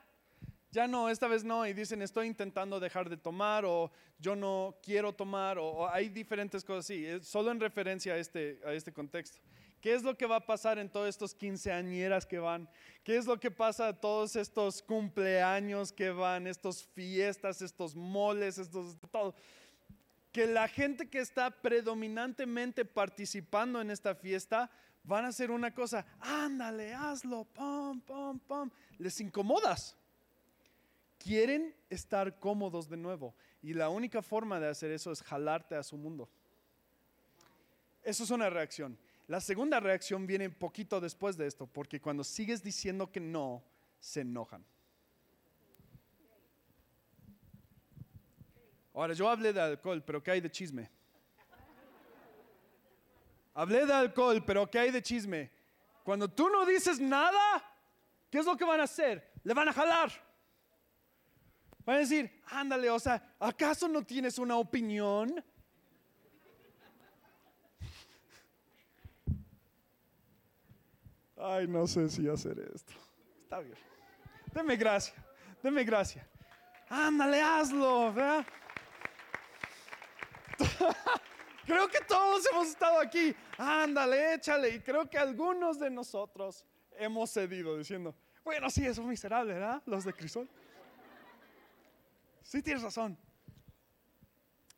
ya 0.70 0.86
no, 0.86 1.08
esta 1.08 1.28
vez 1.28 1.44
no. 1.44 1.66
Y 1.66 1.72
dicen, 1.72 2.02
estoy 2.02 2.26
intentando 2.26 2.80
dejar 2.80 3.08
de 3.08 3.16
tomar 3.16 3.64
o 3.64 3.90
yo 4.18 4.36
no 4.36 4.76
quiero 4.82 5.12
tomar 5.12 5.58
o, 5.58 5.88
hay 5.88 6.08
diferentes 6.08 6.64
cosas 6.64 6.86
así. 6.86 7.06
solo 7.22 7.50
en 7.50 7.60
referencia 7.60 8.14
a 8.14 8.16
este, 8.18 8.60
a 8.64 8.72
este 8.72 8.92
contexto. 8.92 9.38
¿Qué 9.82 9.94
es 9.94 10.04
lo 10.04 10.16
que 10.16 10.26
va 10.26 10.36
a 10.36 10.46
pasar 10.46 10.78
en 10.78 10.88
todos 10.88 11.08
estos 11.08 11.34
quinceañeras 11.34 12.24
que 12.24 12.38
van? 12.38 12.68
¿Qué 13.02 13.16
es 13.16 13.26
lo 13.26 13.40
que 13.40 13.50
pasa 13.50 13.88
en 13.88 14.00
todos 14.00 14.36
estos 14.36 14.80
cumpleaños 14.80 15.92
que 15.92 16.10
van, 16.10 16.46
estos 16.46 16.84
fiestas, 16.84 17.60
estos 17.62 17.96
moles, 17.96 18.58
estos 18.58 18.96
todo? 19.10 19.34
Que 20.30 20.46
la 20.46 20.68
gente 20.68 21.10
que 21.10 21.18
está 21.18 21.50
predominantemente 21.50 22.84
participando 22.84 23.80
en 23.80 23.90
esta 23.90 24.14
fiesta 24.14 24.70
van 25.02 25.24
a 25.24 25.28
hacer 25.28 25.50
una 25.50 25.74
cosa, 25.74 26.06
ándale, 26.20 26.94
hazlo, 26.94 27.44
pam, 27.46 28.00
pam, 28.02 28.38
pam. 28.38 28.70
Les 28.98 29.20
incomodas. 29.20 29.96
Quieren 31.18 31.74
estar 31.90 32.38
cómodos 32.38 32.88
de 32.88 32.96
nuevo. 32.96 33.34
Y 33.60 33.74
la 33.74 33.88
única 33.88 34.22
forma 34.22 34.60
de 34.60 34.68
hacer 34.68 34.92
eso 34.92 35.10
es 35.10 35.24
jalarte 35.24 35.74
a 35.74 35.82
su 35.82 35.96
mundo. 35.96 36.28
Eso 38.04 38.22
es 38.22 38.30
una 38.30 38.48
reacción. 38.48 38.96
La 39.32 39.40
segunda 39.40 39.80
reacción 39.80 40.26
viene 40.26 40.46
un 40.46 40.52
poquito 40.52 41.00
después 41.00 41.38
de 41.38 41.46
esto, 41.46 41.66
porque 41.66 42.02
cuando 42.02 42.22
sigues 42.22 42.62
diciendo 42.62 43.10
que 43.10 43.18
no, 43.18 43.64
se 43.98 44.20
enojan. 44.20 44.62
Ahora, 48.92 49.14
yo 49.14 49.26
hablé 49.30 49.54
de 49.54 49.60
alcohol, 49.62 50.04
pero 50.04 50.22
¿qué 50.22 50.32
hay 50.32 50.42
de 50.42 50.50
chisme? 50.50 50.90
Hablé 53.54 53.86
de 53.86 53.94
alcohol, 53.94 54.44
pero 54.44 54.70
¿qué 54.70 54.80
hay 54.80 54.90
de 54.90 55.00
chisme? 55.00 55.50
Cuando 56.04 56.28
tú 56.28 56.50
no 56.50 56.66
dices 56.66 57.00
nada, 57.00 57.64
¿qué 58.28 58.36
es 58.36 58.44
lo 58.44 58.54
que 58.54 58.66
van 58.66 58.80
a 58.80 58.84
hacer? 58.84 59.32
Le 59.44 59.54
van 59.54 59.66
a 59.66 59.72
jalar. 59.72 60.12
Van 61.86 61.96
a 61.96 62.00
decir, 62.00 62.42
ándale, 62.50 62.90
o 62.90 62.98
sea, 62.98 63.34
¿acaso 63.38 63.88
no 63.88 64.02
tienes 64.02 64.38
una 64.38 64.58
opinión? 64.58 65.42
Ay, 71.42 71.66
no 71.66 71.86
sé 71.86 72.08
si 72.08 72.28
hacer 72.28 72.58
esto. 72.74 72.92
Está 73.42 73.60
bien. 73.60 73.76
Deme 74.54 74.76
gracia, 74.76 75.14
deme 75.62 75.84
gracia. 75.84 76.26
Ándale, 76.88 77.40
hazlo, 77.40 78.12
¿verdad? 78.12 78.46
creo 81.66 81.88
que 81.88 82.00
todos 82.06 82.46
hemos 82.52 82.68
estado 82.68 83.00
aquí. 83.00 83.34
Ándale, 83.56 84.34
échale. 84.34 84.68
Y 84.70 84.80
creo 84.80 85.08
que 85.08 85.18
algunos 85.18 85.78
de 85.78 85.90
nosotros 85.90 86.66
hemos 86.98 87.30
cedido 87.30 87.78
diciendo, 87.78 88.14
bueno, 88.44 88.68
sí, 88.70 88.84
es 88.84 88.98
un 88.98 89.08
miserable, 89.08 89.54
¿verdad? 89.54 89.82
Los 89.86 90.04
de 90.04 90.12
Crisol. 90.12 90.48
Sí, 92.42 92.62
tienes 92.62 92.82
razón. 92.82 93.16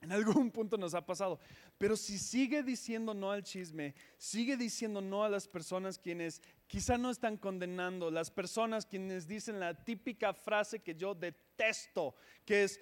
En 0.00 0.12
algún 0.12 0.50
punto 0.50 0.76
nos 0.76 0.94
ha 0.94 1.04
pasado. 1.04 1.40
Pero 1.78 1.96
si 1.96 2.18
sigue 2.18 2.62
diciendo 2.62 3.14
no 3.14 3.30
al 3.30 3.42
chisme, 3.42 3.94
sigue 4.16 4.56
diciendo 4.56 5.00
no 5.00 5.24
a 5.24 5.28
las 5.28 5.48
personas 5.48 5.98
quienes 5.98 6.40
quizá 6.66 6.96
no 6.96 7.10
están 7.10 7.36
condenando, 7.36 8.10
las 8.10 8.30
personas 8.30 8.86
quienes 8.86 9.26
dicen 9.26 9.58
la 9.58 9.74
típica 9.74 10.32
frase 10.32 10.80
que 10.80 10.94
yo 10.94 11.14
detesto, 11.14 12.14
que 12.44 12.64
es, 12.64 12.80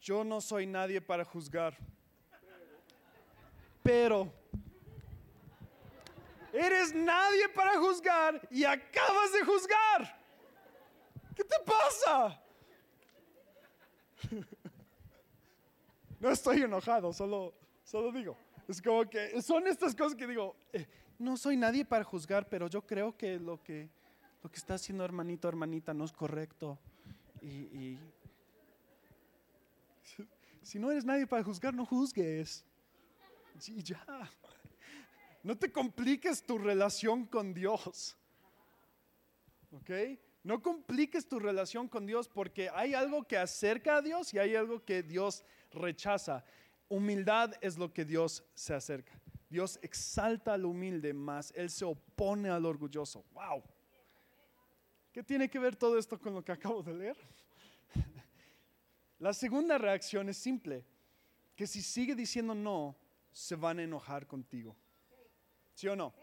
yo 0.00 0.24
no 0.24 0.40
soy 0.40 0.66
nadie 0.66 1.00
para 1.00 1.24
juzgar. 1.24 1.76
Pero 3.82 4.32
eres 6.52 6.92
nadie 6.94 7.48
para 7.50 7.78
juzgar 7.78 8.46
y 8.50 8.64
acabas 8.64 9.32
de 9.32 9.44
juzgar. 9.44 10.18
¿Qué 11.36 11.44
te 11.44 11.56
pasa? 11.64 12.42
No 16.20 16.30
estoy 16.30 16.62
enojado, 16.62 17.12
solo, 17.12 17.54
solo 17.88 18.12
digo. 18.12 18.36
Es 18.68 18.82
como 18.82 19.08
que 19.08 19.40
son 19.40 19.66
estas 19.66 19.94
cosas 19.94 20.14
que 20.14 20.26
digo, 20.26 20.54
eh, 20.72 20.86
no 21.18 21.36
soy 21.36 21.56
nadie 21.56 21.84
para 21.84 22.04
juzgar, 22.04 22.46
pero 22.48 22.68
yo 22.68 22.82
creo 22.86 23.16
que 23.16 23.38
lo 23.38 23.62
que, 23.62 23.88
lo 24.42 24.50
que 24.50 24.56
está 24.58 24.74
haciendo 24.74 25.04
hermanito, 25.04 25.48
hermanita, 25.48 25.94
no 25.94 26.04
es 26.04 26.12
correcto. 26.12 26.78
Y, 27.40 27.48
y 27.48 27.98
si 30.62 30.78
no 30.78 30.90
eres 30.90 31.04
nadie 31.06 31.26
para 31.26 31.42
juzgar, 31.42 31.72
no 31.72 31.86
juzgues. 31.86 32.64
Y 33.66 33.82
ya. 33.82 34.04
No 35.42 35.56
te 35.56 35.72
compliques 35.72 36.44
tu 36.44 36.58
relación 36.58 37.24
con 37.24 37.54
Dios. 37.54 38.18
¿Ok? 39.72 39.90
No 40.44 40.62
compliques 40.62 41.26
tu 41.26 41.38
relación 41.38 41.88
con 41.88 42.06
Dios 42.06 42.28
porque 42.28 42.68
hay 42.68 42.92
algo 42.92 43.24
que 43.24 43.38
acerca 43.38 43.96
a 43.96 44.02
Dios 44.02 44.34
y 44.34 44.38
hay 44.38 44.56
algo 44.56 44.84
que 44.84 45.02
Dios 45.02 45.44
rechaza. 45.72 46.44
Humildad 46.88 47.52
es 47.60 47.76
lo 47.76 47.92
que 47.92 48.04
Dios 48.04 48.44
se 48.54 48.74
acerca. 48.74 49.20
Dios 49.48 49.78
exalta 49.82 50.54
al 50.54 50.64
humilde 50.64 51.12
más, 51.12 51.52
Él 51.56 51.70
se 51.70 51.84
opone 51.84 52.50
al 52.50 52.66
orgulloso. 52.66 53.24
¡Wow! 53.32 53.62
¿Qué 55.12 55.22
tiene 55.22 55.48
que 55.48 55.58
ver 55.58 55.74
todo 55.74 55.98
esto 55.98 56.18
con 56.18 56.34
lo 56.34 56.44
que 56.44 56.52
acabo 56.52 56.82
de 56.82 56.94
leer? 56.94 57.16
La 59.18 59.32
segunda 59.32 59.78
reacción 59.78 60.28
es 60.28 60.36
simple, 60.36 60.84
que 61.56 61.66
si 61.66 61.82
sigue 61.82 62.14
diciendo 62.14 62.54
no, 62.54 62.96
se 63.32 63.56
van 63.56 63.78
a 63.78 63.82
enojar 63.82 64.26
contigo. 64.26 64.76
¿Sí 65.74 65.88
o 65.88 65.96
no? 65.96 66.14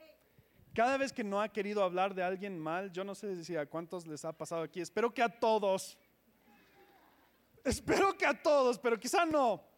Cada 0.74 0.98
vez 0.98 1.12
que 1.12 1.24
no 1.24 1.41
ha 1.41 1.50
querido 1.50 1.84
hablar 1.84 2.13
de 2.13 2.24
alguien 2.24 2.60
mal, 2.60 2.91
yo 2.91 3.03
no 3.03 3.15
sé 3.15 3.43
si 3.43 3.55
a 3.55 3.65
cuántos 3.65 4.05
les 4.05 4.24
ha 4.24 4.34
pasado 4.34 4.63
aquí, 4.63 4.81
espero 4.81 5.13
que 5.13 5.22
a 5.22 5.29
todos, 5.29 5.98
espero 7.63 8.15
que 8.17 8.25
a 8.25 8.41
todos, 8.41 8.77
pero 8.77 9.00
quizá 9.00 9.25
no. 9.25 9.75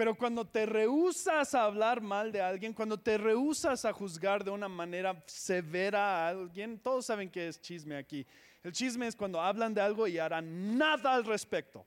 Pero 0.00 0.14
cuando 0.14 0.46
te 0.46 0.64
rehusas 0.64 1.54
a 1.54 1.64
hablar 1.64 2.00
mal 2.00 2.32
de 2.32 2.40
alguien, 2.40 2.72
cuando 2.72 2.98
te 2.98 3.18
rehusas 3.18 3.84
a 3.84 3.92
juzgar 3.92 4.42
de 4.42 4.50
una 4.50 4.66
manera 4.66 5.22
severa 5.26 6.00
a 6.00 6.28
alguien, 6.30 6.78
todos 6.78 7.04
saben 7.04 7.28
que 7.28 7.48
es 7.48 7.60
chisme 7.60 7.98
aquí. 7.98 8.26
El 8.62 8.72
chisme 8.72 9.06
es 9.06 9.14
cuando 9.14 9.38
hablan 9.38 9.74
de 9.74 9.82
algo 9.82 10.06
y 10.06 10.16
harán 10.16 10.78
nada 10.78 11.12
al 11.12 11.26
respecto. 11.26 11.86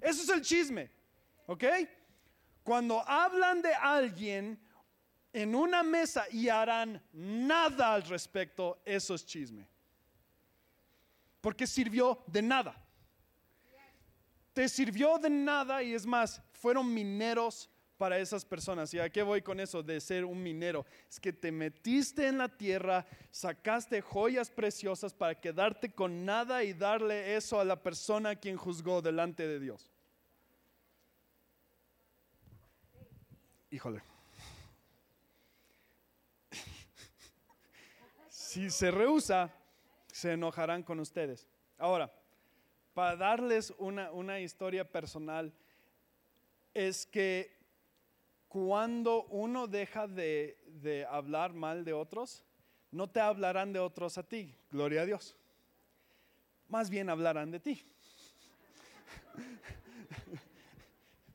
Eso 0.00 0.22
es 0.22 0.28
el 0.30 0.40
chisme, 0.40 0.90
¿ok? 1.44 1.64
Cuando 2.62 3.06
hablan 3.06 3.60
de 3.60 3.74
alguien 3.74 4.58
en 5.34 5.54
una 5.54 5.82
mesa 5.82 6.24
y 6.32 6.48
harán 6.48 7.02
nada 7.12 7.92
al 7.92 8.04
respecto, 8.04 8.80
eso 8.86 9.14
es 9.14 9.26
chisme. 9.26 9.68
Porque 11.42 11.66
sirvió 11.66 12.24
de 12.26 12.40
nada 12.40 12.85
te 14.56 14.70
sirvió 14.70 15.18
de 15.18 15.28
nada 15.28 15.82
y 15.82 15.92
es 15.92 16.06
más, 16.06 16.40
fueron 16.54 16.94
mineros 16.94 17.68
para 17.98 18.18
esas 18.18 18.42
personas. 18.42 18.94
¿Y 18.94 18.98
a 18.98 19.10
qué 19.10 19.22
voy 19.22 19.42
con 19.42 19.60
eso 19.60 19.82
de 19.82 20.00
ser 20.00 20.24
un 20.24 20.42
minero? 20.42 20.86
Es 21.10 21.20
que 21.20 21.30
te 21.30 21.52
metiste 21.52 22.26
en 22.26 22.38
la 22.38 22.48
tierra, 22.48 23.04
sacaste 23.30 24.00
joyas 24.00 24.50
preciosas 24.50 25.12
para 25.12 25.38
quedarte 25.38 25.92
con 25.92 26.24
nada 26.24 26.64
y 26.64 26.72
darle 26.72 27.36
eso 27.36 27.60
a 27.60 27.66
la 27.66 27.82
persona 27.82 28.30
a 28.30 28.36
quien 28.36 28.56
juzgó 28.56 29.02
delante 29.02 29.46
de 29.46 29.60
Dios. 29.60 29.92
Híjole. 33.70 34.02
Si 38.30 38.70
se 38.70 38.90
rehúsa, 38.90 39.52
se 40.10 40.32
enojarán 40.32 40.82
con 40.82 40.98
ustedes. 40.98 41.46
Ahora, 41.76 42.10
para 42.96 43.14
darles 43.14 43.74
una, 43.76 44.40
historia 44.40 44.90
personal, 44.90 45.52
es 46.72 47.04
que 47.04 47.54
cuando 48.48 49.24
uno 49.24 49.66
deja 49.66 50.08
de, 50.08 50.56
de, 50.80 51.04
hablar 51.04 51.52
mal 51.52 51.84
de 51.84 51.92
otros, 51.92 52.42
no 52.90 53.06
te 53.06 53.20
hablarán 53.20 53.74
de 53.74 53.80
otros 53.80 54.16
a 54.16 54.22
ti, 54.22 54.56
gloria 54.70 55.02
a 55.02 55.04
Dios. 55.04 55.36
Más 56.68 56.88
bien 56.88 57.10
hablarán 57.10 57.50
de 57.50 57.60
ti. 57.60 57.84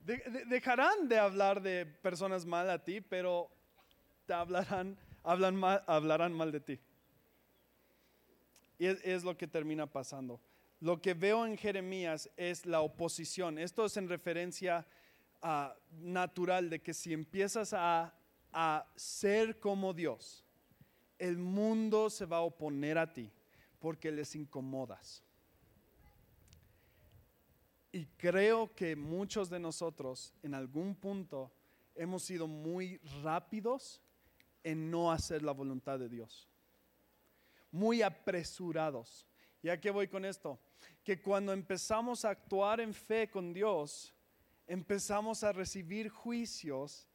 dejarán 0.47 1.07
de 1.07 1.19
hablar 1.19 1.61
de 1.61 1.85
personas 1.85 2.43
mal 2.43 2.71
a 2.71 2.83
ti, 2.83 3.01
pero 3.01 3.51
te 4.25 4.33
hablarán, 4.33 4.97
hablan 5.21 5.55
mal, 5.55 5.83
hablarán 5.85 6.33
mal 6.33 6.51
de 6.51 6.59
ti. 6.59 6.79
Y 8.79 8.87
es 8.87 9.23
lo 9.23 9.37
que 9.37 9.45
termina 9.45 9.85
pasando 9.85 10.41
lo 10.81 10.99
que 10.99 11.13
veo 11.13 11.45
en 11.45 11.57
Jeremías 11.57 12.29
es 12.35 12.65
la 12.65 12.81
oposición. 12.81 13.57
Esto 13.59 13.85
es 13.85 13.97
en 13.97 14.09
referencia 14.09 14.85
a 15.41 15.75
natural 16.01 16.69
de 16.69 16.81
que 16.81 16.93
si 16.93 17.13
empiezas 17.13 17.73
a, 17.73 18.13
a 18.51 18.87
ser 18.95 19.59
como 19.59 19.93
Dios, 19.93 20.43
el 21.19 21.37
mundo 21.37 22.09
se 22.09 22.25
va 22.25 22.37
a 22.37 22.41
oponer 22.41 22.97
a 22.97 23.13
ti 23.13 23.31
porque 23.79 24.11
les 24.11 24.35
incomodas. 24.35 25.23
Y 27.91 28.05
creo 28.17 28.73
que 28.73 28.95
muchos 28.95 29.49
de 29.49 29.59
nosotros 29.59 30.33
en 30.41 30.55
algún 30.55 30.95
punto 30.95 31.51
hemos 31.95 32.23
sido 32.23 32.47
muy 32.47 32.97
rápidos 33.21 34.01
en 34.63 34.89
no 34.89 35.11
hacer 35.11 35.43
la 35.43 35.51
voluntad 35.51 35.99
de 35.99 36.09
Dios. 36.09 36.47
Muy 37.71 38.01
apresurados. 38.01 39.27
¿Y 39.63 39.69
a 39.69 39.79
qué 39.79 39.91
voy 39.91 40.07
con 40.07 40.25
esto? 40.25 40.59
que 41.03 41.21
cuando 41.21 41.53
empezamos 41.53 42.25
a 42.25 42.29
actuar 42.29 42.79
en 42.79 42.93
fe 42.93 43.29
con 43.29 43.53
Dios, 43.53 44.13
empezamos 44.67 45.43
a 45.43 45.51
recibir 45.51 46.09
juicios 46.09 47.07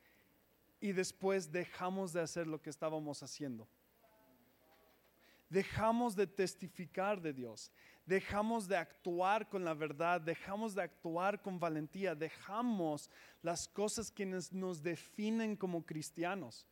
y 0.81 0.93
después 0.93 1.51
dejamos 1.51 2.13
de 2.13 2.21
hacer 2.21 2.47
lo 2.47 2.61
que 2.61 2.71
estábamos 2.71 3.23
haciendo. 3.23 3.69
Dejamos 5.49 6.17
de 6.17 6.27
testificar 6.27 7.21
de 7.21 7.33
Dios, 7.33 7.71
dejamos 8.05 8.67
de 8.67 8.77
actuar 8.77 9.49
con 9.49 9.65
la 9.65 9.75
verdad, 9.75 10.21
dejamos 10.21 10.75
de 10.75 10.83
actuar 10.83 11.41
con 11.41 11.61
valentía, 11.61 12.17
dejamos 12.17 13.09
las 13.43 13.69
cosas 13.69 14.11
que 14.11 14.27
nos 14.27 14.83
definen 14.83 15.55
como 15.55 15.87
cristianos. 15.87 16.67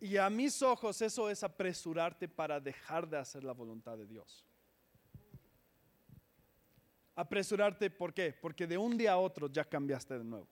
Y 0.00 0.16
a 0.18 0.30
mis 0.30 0.62
ojos 0.62 1.02
eso 1.02 1.28
es 1.28 1.42
apresurarte 1.42 2.28
para 2.28 2.60
dejar 2.60 3.08
de 3.08 3.18
hacer 3.18 3.42
la 3.42 3.52
voluntad 3.52 3.96
de 3.96 4.06
Dios. 4.06 4.46
Apresurarte, 7.16 7.90
¿por 7.90 8.12
qué? 8.12 8.32
Porque 8.32 8.66
de 8.66 8.76
un 8.76 8.96
día 8.96 9.12
a 9.12 9.18
otro 9.18 9.48
ya 9.50 9.64
cambiaste 9.64 10.18
de 10.18 10.24
nuevo. 10.24 10.48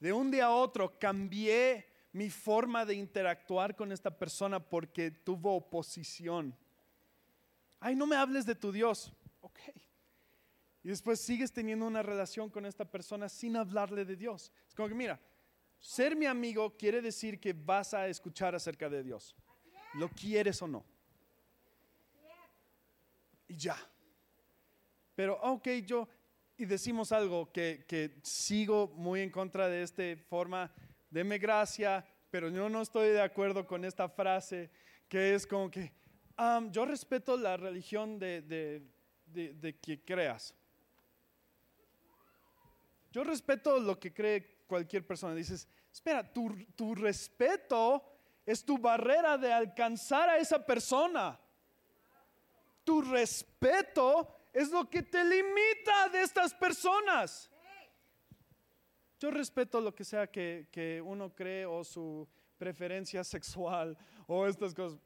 De 0.00 0.12
un 0.12 0.30
día 0.30 0.46
a 0.46 0.50
otro 0.50 0.98
cambié 0.98 1.86
mi 2.12 2.30
forma 2.30 2.84
de 2.86 2.94
interactuar 2.94 3.76
con 3.76 3.92
esta 3.92 4.10
persona 4.10 4.58
porque 4.58 5.10
tuvo 5.10 5.54
oposición. 5.54 6.56
Ay, 7.78 7.94
no 7.94 8.06
me 8.06 8.16
hables 8.16 8.46
de 8.46 8.54
tu 8.54 8.72
Dios. 8.72 9.12
Ok. 9.40 9.60
Y 10.82 10.88
después 10.88 11.20
sigues 11.20 11.52
teniendo 11.52 11.86
una 11.86 12.02
relación 12.02 12.48
con 12.48 12.64
esta 12.64 12.84
persona 12.84 13.28
sin 13.28 13.56
hablarle 13.56 14.04
de 14.04 14.16
Dios. 14.16 14.50
Es 14.66 14.74
como 14.74 14.88
que, 14.88 14.94
mira, 14.94 15.20
ser 15.78 16.16
mi 16.16 16.26
amigo 16.26 16.76
quiere 16.76 17.02
decir 17.02 17.38
que 17.38 17.52
vas 17.52 17.92
a 17.92 18.08
escuchar 18.08 18.54
acerca 18.54 18.88
de 18.88 19.02
Dios. 19.02 19.34
Lo 19.94 20.08
quieres 20.08 20.62
o 20.62 20.68
no. 20.68 20.84
Y 23.48 23.56
ya. 23.56 23.76
Pero, 25.16 25.40
ok, 25.40 25.66
yo, 25.86 26.06
y 26.58 26.66
decimos 26.66 27.10
algo 27.10 27.50
que, 27.50 28.20
sigo 28.22 28.88
muy 28.88 29.22
en 29.22 29.30
contra 29.30 29.66
de 29.66 29.82
esta 29.82 30.02
forma, 30.28 30.70
deme 31.10 31.38
gracia, 31.38 32.06
pero 32.30 32.50
yo 32.50 32.68
no 32.68 32.82
estoy 32.82 33.08
de 33.08 33.22
acuerdo 33.22 33.66
con 33.66 33.84
esta 33.86 34.10
frase, 34.10 34.70
que 35.08 35.34
es 35.34 35.46
como 35.46 35.70
que, 35.70 35.90
yo 36.70 36.84
respeto 36.84 37.34
la 37.38 37.56
religión 37.56 38.18
de, 38.18 38.42
de, 39.26 39.78
que 39.80 40.04
creas. 40.04 40.54
Yo 43.10 43.24
respeto 43.24 43.80
lo 43.80 43.98
que 43.98 44.12
cree 44.12 44.64
cualquier 44.66 45.06
persona. 45.06 45.34
Dices, 45.34 45.66
espera, 45.90 46.30
tu, 46.30 46.54
tu 46.76 46.94
respeto 46.94 48.04
es 48.44 48.62
tu 48.62 48.76
barrera 48.76 49.38
de 49.38 49.50
alcanzar 49.50 50.28
a 50.28 50.36
esa 50.36 50.64
persona. 50.64 51.40
Tu 52.84 53.00
respeto 53.00 54.35
es 54.56 54.70
lo 54.70 54.88
que 54.88 55.02
te 55.02 55.22
limita 55.22 56.08
de 56.08 56.22
estas 56.22 56.54
personas. 56.54 57.50
Yo 59.20 59.30
respeto 59.30 59.82
lo 59.82 59.94
que 59.94 60.02
sea 60.02 60.28
que, 60.28 61.02
uno 61.04 61.34
cree 61.34 61.66
o 61.66 61.84
su 61.84 62.26
preferencia 62.56 63.22
sexual 63.22 63.98
o 64.26 64.46
estas 64.46 64.72
cosas. 64.72 64.98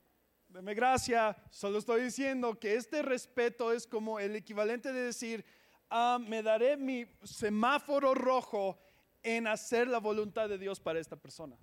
Deme 0.47 0.73
gracia, 0.73 1.37
solo 1.51 1.79
estoy 1.79 2.03
diciendo 2.03 2.61
que 2.61 2.77
este 2.77 3.03
respeto 3.03 3.73
es 3.73 3.89
como 3.89 4.21
el 4.21 4.37
equivalente 4.37 4.93
de 4.93 5.03
decir, 5.07 5.45
ah, 5.89 6.21
me 6.21 6.45
daré 6.45 6.77
mi 6.77 7.05
semáforo 7.25 8.15
rojo 8.15 8.79
en 9.21 9.49
hacer 9.49 9.89
la 9.89 9.99
voluntad 9.99 10.49
de 10.49 10.59
Dios 10.59 10.79
para 10.79 11.01
esta 11.01 11.17
persona. 11.17 11.59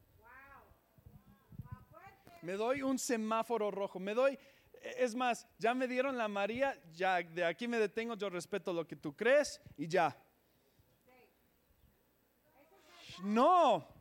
Me 2.41 2.53
doy 2.53 2.81
un 2.81 2.99
semáforo 2.99 3.71
rojo, 3.71 3.97
me 3.97 4.13
doy 4.13 4.37
es 4.81 5.15
más, 5.15 5.47
ya 5.57 5.73
me 5.73 5.87
dieron 5.87 6.17
la 6.17 6.27
María, 6.27 6.79
ya 6.93 7.21
de 7.21 7.45
aquí 7.45 7.67
me 7.67 7.79
detengo, 7.79 8.15
yo 8.15 8.29
respeto 8.29 8.73
lo 8.73 8.87
que 8.87 8.95
tú 8.95 9.15
crees 9.15 9.61
y 9.77 9.87
ya. 9.87 10.15
No. 13.23 13.97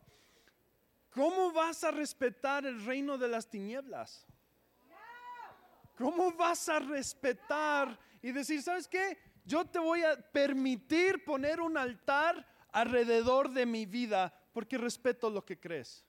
¿cómo 1.17 1.51
vas 1.51 1.83
a 1.83 1.89
respetar 1.89 2.63
el 2.67 2.85
reino 2.85 3.17
de 3.17 3.27
las 3.27 3.49
tinieblas? 3.49 4.23
¿Cómo 5.97 6.31
vas 6.33 6.69
a 6.69 6.77
respetar 6.77 7.99
y 8.21 8.31
decir, 8.31 8.61
¿sabes 8.61 8.87
qué? 8.87 9.17
Yo 9.43 9.65
te 9.65 9.79
voy 9.79 10.03
a 10.03 10.15
permitir 10.15 11.25
poner 11.25 11.59
un 11.59 11.75
altar 11.75 12.47
alrededor 12.71 13.49
de 13.49 13.65
mi 13.65 13.87
vida 13.87 14.31
porque 14.53 14.77
respeto 14.77 15.27
lo 15.31 15.43
que 15.43 15.59
crees. 15.59 16.05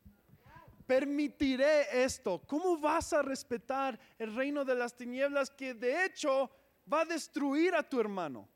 Permitiré 0.89 2.03
esto. 2.03 2.41
¿Cómo 2.47 2.79
vas 2.79 3.13
a 3.13 3.21
respetar 3.21 4.01
el 4.19 4.35
reino 4.35 4.65
de 4.65 4.75
las 4.75 4.97
tinieblas 4.97 5.51
que 5.51 5.75
de 5.75 6.07
hecho 6.07 6.51
va 6.91 7.03
a 7.03 7.05
destruir 7.05 7.75
a 7.75 7.87
tu 7.87 8.01
hermano? 8.01 8.49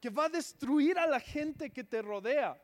Que 0.00 0.08
va 0.08 0.26
a 0.26 0.28
destruir 0.28 0.96
a 0.96 1.08
la 1.08 1.18
gente 1.18 1.72
que 1.72 1.82
te 1.82 2.00
rodea. 2.02 2.56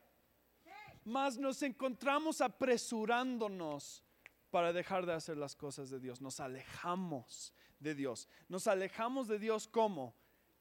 Mas 1.03 1.37
nos 1.37 1.61
encontramos 1.63 2.39
apresurándonos 2.39 4.05
para 4.49 4.71
dejar 4.71 5.05
de 5.05 5.11
hacer 5.11 5.35
las 5.35 5.53
cosas 5.53 5.89
de 5.89 5.99
Dios. 5.99 6.21
Nos 6.21 6.39
alejamos 6.39 7.53
de 7.81 7.95
Dios. 7.95 8.29
Nos 8.47 8.67
alejamos 8.67 9.27
de 9.27 9.37
Dios 9.37 9.67
¿cómo? 9.67 10.15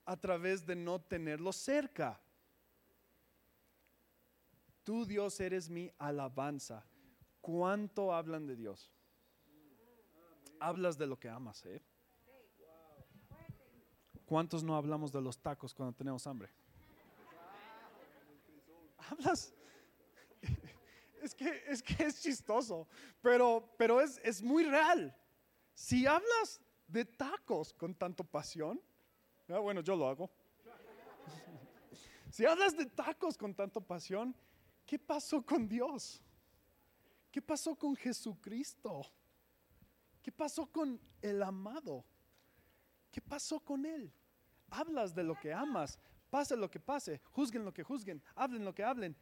A 0.05 0.17
través 0.17 0.67
de 0.67 0.75
no 0.75 1.01
tenerlo 1.01 1.53
cerca. 1.53 2.21
Tú 4.83 5.07
Dios 5.07 5.39
eres 5.39 5.71
mi 5.71 5.93
alabanza. 5.97 6.85
¿Cuánto 7.43 8.15
hablan 8.15 8.47
de 8.47 8.55
Dios? 8.55 8.89
Hablas 10.61 10.97
de 10.97 11.09
lo 11.09 11.19
que 11.19 11.29
amas, 11.29 11.67
¿eh? 11.67 11.83
¿Cuántos 14.25 14.63
no 14.63 14.77
hablamos 14.77 15.13
de 15.13 15.21
los 15.21 15.37
tacos 15.37 15.75
cuando 15.75 15.93
tenemos 15.93 16.25
hambre? 16.27 16.51
Hablas. 19.11 19.53
Es 21.21 21.37
que 21.37 21.63
es, 21.69 21.85
que 21.85 22.03
es 22.03 22.21
chistoso, 22.21 22.89
pero, 23.21 23.73
pero 23.79 24.01
es, 24.01 24.43
muy 24.43 24.65
real. 24.65 25.17
Si 25.73 26.05
hablas 26.05 26.61
de 26.89 27.05
tacos 27.05 27.73
con 27.73 27.95
tanto 27.95 28.25
pasión, 28.25 28.81
ah, 29.49 29.59
bueno, 29.59 29.83
yo 29.83 29.95
lo 29.95 30.09
hago. 30.09 30.31
Si 32.31 32.45
hablas 32.45 32.77
de 32.77 32.87
tacos 32.87 33.37
con 33.37 33.55
tanto 33.55 33.81
pasión, 33.81 34.35
¿qué 34.85 34.99
pasó 34.99 35.45
con 35.45 35.69
Dios? 35.69 36.21
¿Qué 37.33 37.41
pasó 37.41 37.75
con 37.75 37.97
Jesucristo? 37.97 39.11
¿Qué 40.23 40.31
pasó 40.31 40.67
con 40.67 41.01
el 41.23 41.43
amado? 41.43 42.05
¿Qué 43.11 43.23
pasó 43.23 43.59
con 43.59 43.87
Él? 43.87 44.13
Hablas 44.71 45.15
de 45.15 45.25
lo 45.25 45.35
que 45.41 45.53
amas, 45.53 45.99
pase 46.29 46.57
lo 46.57 46.71
que 46.71 46.79
pase, 46.79 47.23
juzguen 47.31 47.65
lo 47.65 47.73
que 47.73 47.83
juzguen, 47.83 48.23
hablen 48.35 48.65
lo 48.65 48.75
que 48.75 48.85
hablen, 48.85 49.17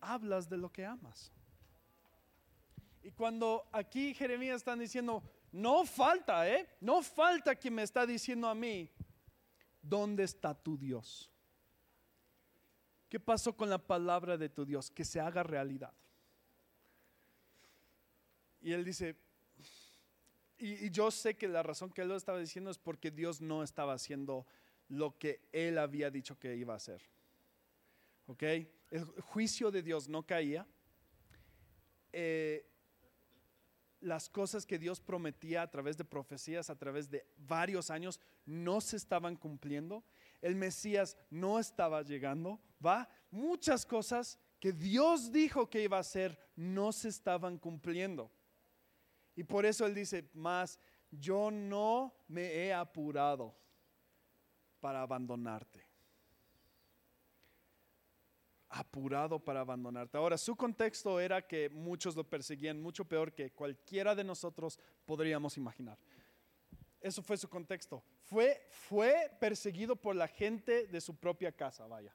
hablas 0.00 0.50
de 0.50 0.58
lo 0.58 0.70
que 0.70 0.84
amas. 0.84 1.32
Y 3.02 3.10
cuando 3.12 3.68
aquí 3.72 4.12
Jeremías 4.12 4.56
están 4.56 4.78
diciendo, 4.78 5.22
no 5.50 5.86
falta, 5.86 6.46
¿eh? 6.46 6.68
No 6.80 7.02
falta 7.02 7.58
que 7.58 7.70
me 7.70 7.82
está 7.82 8.04
diciendo 8.04 8.48
a 8.48 8.54
mí, 8.54 8.90
¿dónde 9.80 10.24
está 10.24 10.54
tu 10.54 10.76
Dios? 10.76 11.30
¿Qué 13.08 13.18
pasó 13.18 13.56
con 13.56 13.70
la 13.70 13.78
palabra 13.78 14.36
de 14.36 14.50
tu 14.50 14.66
Dios? 14.66 14.90
Que 14.90 15.04
se 15.06 15.18
haga 15.18 15.42
realidad. 15.42 15.94
Y 18.60 18.72
él 18.72 18.84
dice, 18.84 19.16
y, 20.58 20.90
yo 20.90 21.10
sé 21.10 21.36
que 21.36 21.48
la 21.48 21.62
razón 21.62 21.90
que 21.90 22.02
él 22.02 22.08
lo 22.08 22.16
estaba 22.16 22.38
diciendo 22.38 22.70
es 22.70 22.78
porque 22.78 23.10
Dios 23.10 23.40
no 23.40 23.62
estaba 23.62 23.94
haciendo 23.94 24.46
lo 24.88 25.16
que 25.18 25.40
él 25.52 25.78
había 25.78 26.10
dicho 26.10 26.38
que 26.38 26.56
iba 26.56 26.74
a 26.74 26.76
hacer. 26.76 27.02
¿Ok? 28.26 28.42
El 28.90 29.04
juicio 29.22 29.70
de 29.70 29.82
Dios 29.82 30.08
no 30.08 30.26
caía. 30.26 30.66
Eh, 32.12 32.66
las 34.00 34.28
cosas 34.28 34.66
que 34.66 34.78
Dios 34.78 35.00
prometía 35.00 35.62
a 35.62 35.70
través 35.70 35.96
de 35.96 36.04
profecías, 36.04 36.70
a 36.70 36.76
través 36.76 37.10
de 37.10 37.26
varios 37.36 37.90
años, 37.90 38.20
no 38.44 38.80
se 38.80 38.96
estaban 38.96 39.36
cumpliendo. 39.36 40.04
El 40.40 40.56
Mesías 40.56 41.16
no 41.30 41.58
estaba 41.58 42.02
llegando, 42.02 42.60
¿va? 42.84 43.08
Muchas 43.30 43.86
cosas 43.86 44.38
que 44.58 44.72
Dios 44.72 45.32
dijo 45.32 45.68
que 45.68 45.82
iba 45.82 45.98
a 45.98 46.00
hacer 46.00 46.38
no 46.56 46.92
se 46.92 47.08
estaban 47.08 47.58
cumpliendo. 47.58 48.30
Y 49.36 49.44
por 49.44 49.64
eso 49.66 49.86
Él 49.86 49.94
dice, 49.94 50.28
más, 50.34 50.78
yo 51.10 51.50
no 51.50 52.14
me 52.28 52.52
he 52.54 52.72
apurado 52.72 53.54
para 54.80 55.02
abandonarte 55.02 55.90
apurado 58.70 59.40
para 59.40 59.60
abandonarte. 59.60 60.16
Ahora, 60.16 60.38
su 60.38 60.54
contexto 60.54 61.18
era 61.18 61.42
que 61.46 61.68
muchos 61.68 62.14
lo 62.14 62.22
perseguían 62.24 62.80
mucho 62.80 63.04
peor 63.04 63.32
que 63.32 63.50
cualquiera 63.50 64.14
de 64.14 64.22
nosotros 64.22 64.78
podríamos 65.04 65.56
imaginar. 65.56 65.98
Eso 67.00 67.20
fue 67.20 67.36
su 67.36 67.48
contexto. 67.48 68.04
Fue, 68.22 68.64
fue 68.70 69.30
perseguido 69.40 69.96
por 69.96 70.14
la 70.14 70.28
gente 70.28 70.86
de 70.86 71.00
su 71.00 71.16
propia 71.16 71.50
casa, 71.50 71.86
vaya. 71.86 72.14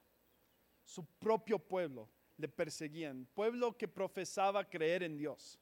Su 0.82 1.04
propio 1.04 1.58
pueblo 1.58 2.08
le 2.38 2.48
perseguían. 2.48 3.28
Pueblo 3.34 3.76
que 3.76 3.86
profesaba 3.86 4.64
creer 4.64 5.02
en 5.02 5.18
Dios. 5.18 5.60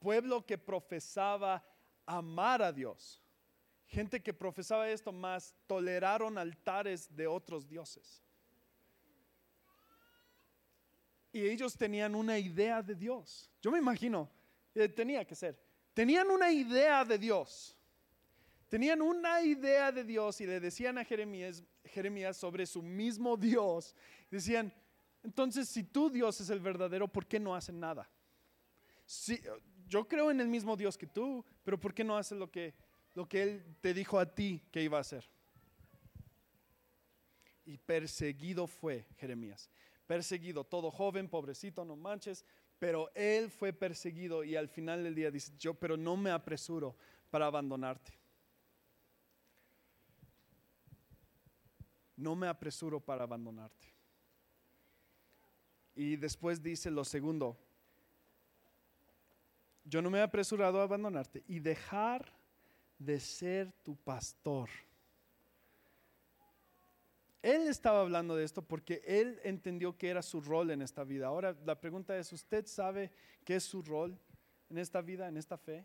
Pueblo 0.00 0.44
que 0.44 0.58
profesaba 0.58 1.64
amar 2.04 2.62
a 2.62 2.72
Dios. 2.72 3.22
Gente 3.86 4.20
que 4.20 4.34
profesaba 4.34 4.88
esto 4.90 5.12
más 5.12 5.54
toleraron 5.68 6.36
altares 6.36 7.14
de 7.14 7.28
otros 7.28 7.68
dioses. 7.68 8.24
y 11.32 11.42
ellos 11.42 11.76
tenían 11.76 12.14
una 12.14 12.38
idea 12.38 12.82
de 12.82 12.94
Dios. 12.94 13.50
Yo 13.62 13.70
me 13.70 13.78
imagino, 13.78 14.28
eh, 14.74 14.88
tenía 14.88 15.24
que 15.24 15.34
ser, 15.34 15.60
tenían 15.94 16.28
una 16.30 16.50
idea 16.50 17.04
de 17.04 17.18
Dios. 17.18 17.76
Tenían 18.68 19.02
una 19.02 19.42
idea 19.42 19.90
de 19.90 20.04
Dios 20.04 20.40
y 20.40 20.46
le 20.46 20.60
decían 20.60 20.96
a 20.96 21.04
Jeremías, 21.04 21.64
Jeremías 21.84 22.36
sobre 22.36 22.66
su 22.66 22.80
mismo 22.80 23.36
Dios. 23.36 23.96
Decían, 24.30 24.72
entonces 25.24 25.68
si 25.68 25.82
tu 25.82 26.08
Dios 26.08 26.40
es 26.40 26.50
el 26.50 26.60
verdadero, 26.60 27.08
¿por 27.08 27.26
qué 27.26 27.40
no 27.40 27.54
hacen 27.54 27.80
nada? 27.80 28.08
Yo 29.90 30.08
creo 30.08 30.30
en 30.30 30.40
el 30.40 30.48
mismo 30.48 30.74
Dios 30.74 30.96
que 30.96 31.06
tú, 31.06 31.44
pero 31.62 31.78
¿por 31.78 31.92
qué 31.92 32.02
no 32.02 32.16
haces 32.16 32.38
lo 32.38 32.50
que, 32.50 32.72
lo 33.12 33.28
que 33.28 33.42
Él 33.42 33.76
te 33.82 33.92
dijo 33.92 34.18
a 34.18 34.34
ti 34.34 34.62
que 34.72 34.82
iba 34.82 34.96
a 34.96 35.02
hacer? 35.02 35.28
Y 37.66 37.76
perseguido 37.76 38.66
fue 38.66 39.04
Jeremías 39.18 39.68
perseguido, 40.10 40.64
todo 40.64 40.90
joven, 40.90 41.28
pobrecito, 41.28 41.84
no 41.84 41.94
manches, 41.94 42.44
pero 42.80 43.12
él 43.14 43.48
fue 43.48 43.72
perseguido 43.72 44.42
y 44.42 44.56
al 44.56 44.68
final 44.68 45.04
del 45.04 45.14
día 45.14 45.30
dice, 45.30 45.52
yo, 45.56 45.74
pero 45.74 45.96
no 45.96 46.16
me 46.16 46.32
apresuro 46.32 46.96
para 47.30 47.46
abandonarte. 47.46 48.12
No 52.16 52.34
me 52.34 52.48
apresuro 52.48 52.98
para 52.98 53.22
abandonarte. 53.22 53.86
Y 55.94 56.16
después 56.16 56.60
dice 56.60 56.90
lo 56.90 57.04
segundo, 57.04 57.56
yo 59.90 60.00
no 60.00 60.08
me 60.08 60.18
he 60.18 60.22
apresurado 60.22 60.80
a 60.80 60.84
abandonarte 60.84 61.42
y 61.48 61.58
dejar 61.58 62.32
de 62.98 63.18
ser 63.18 63.72
tu 63.82 63.96
pastor. 63.96 64.68
Él 67.42 67.66
estaba 67.68 68.00
hablando 68.00 68.36
de 68.36 68.44
esto 68.44 68.62
porque 68.62 69.02
él 69.04 69.40
entendió 69.42 69.96
que 69.96 70.08
era 70.08 70.22
su 70.22 70.40
rol 70.40 70.70
en 70.70 70.82
esta 70.82 71.02
vida. 71.04 71.26
Ahora 71.26 71.56
la 71.64 71.80
pregunta 71.80 72.16
es, 72.16 72.32
¿usted 72.32 72.66
sabe 72.66 73.10
qué 73.44 73.56
es 73.56 73.64
su 73.64 73.82
rol 73.82 74.16
en 74.68 74.78
esta 74.78 75.00
vida, 75.00 75.26
en 75.26 75.36
esta 75.36 75.58
fe? 75.58 75.84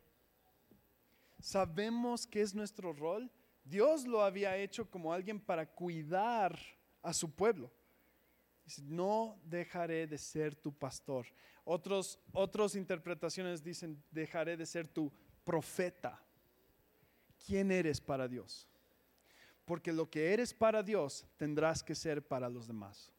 ¿Sabemos 1.40 2.28
qué 2.28 2.42
es 2.42 2.54
nuestro 2.54 2.94
rol? 2.94 3.32
Dios 3.64 4.06
lo 4.06 4.22
había 4.22 4.56
hecho 4.58 4.90
como 4.90 5.14
alguien 5.14 5.40
para 5.40 5.66
cuidar 5.66 6.60
a 7.02 7.14
su 7.14 7.32
pueblo. 7.34 7.72
Dice, 8.66 8.82
no 8.84 9.40
dejaré 9.46 10.08
de 10.08 10.18
ser 10.18 10.56
tu 10.56 10.74
pastor. 10.74 11.28
Otros, 11.64 12.20
otras 12.34 12.76
interpretaciones 12.76 13.64
dicen, 13.64 14.04
dejaré 14.12 14.58
de 14.58 14.66
ser 14.66 14.88
tu 14.88 15.12
profeta. 15.44 16.20
¿Quién 17.46 17.72
eres 17.72 18.02
para 18.02 18.28
Dios? 18.28 18.68
Porque 19.66 19.94
lo 19.94 20.10
que 20.10 20.34
eres 20.34 20.54
para 20.54 20.82
Dios 20.82 21.26
tendrás 21.38 21.84
que 21.84 21.94
ser 21.94 22.28
para 22.28 22.50
los 22.50 22.68
demás. 22.68 23.12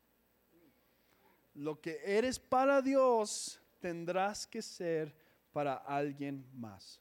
Lo 1.55 1.81
que 1.81 2.01
eres 2.05 2.39
para 2.39 2.83
Dios 2.83 3.61
tendrás 3.81 4.47
que 4.47 4.63
ser 4.63 5.15
para 5.53 5.75
alguien 5.75 6.45
más. 6.53 7.01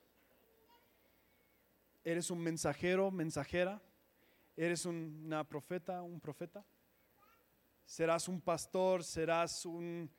¿Eres 2.04 2.30
un 2.30 2.40
mensajero, 2.40 3.10
mensajera? 3.10 3.82
¿Eres 4.56 4.86
una 4.86 5.44
profeta, 5.44 6.02
un 6.04 6.20
profeta? 6.20 6.64
¿Serás 7.86 8.28
un 8.28 8.42
pastor? 8.42 9.04
¿Serás 9.04 9.66
un, 9.66 10.10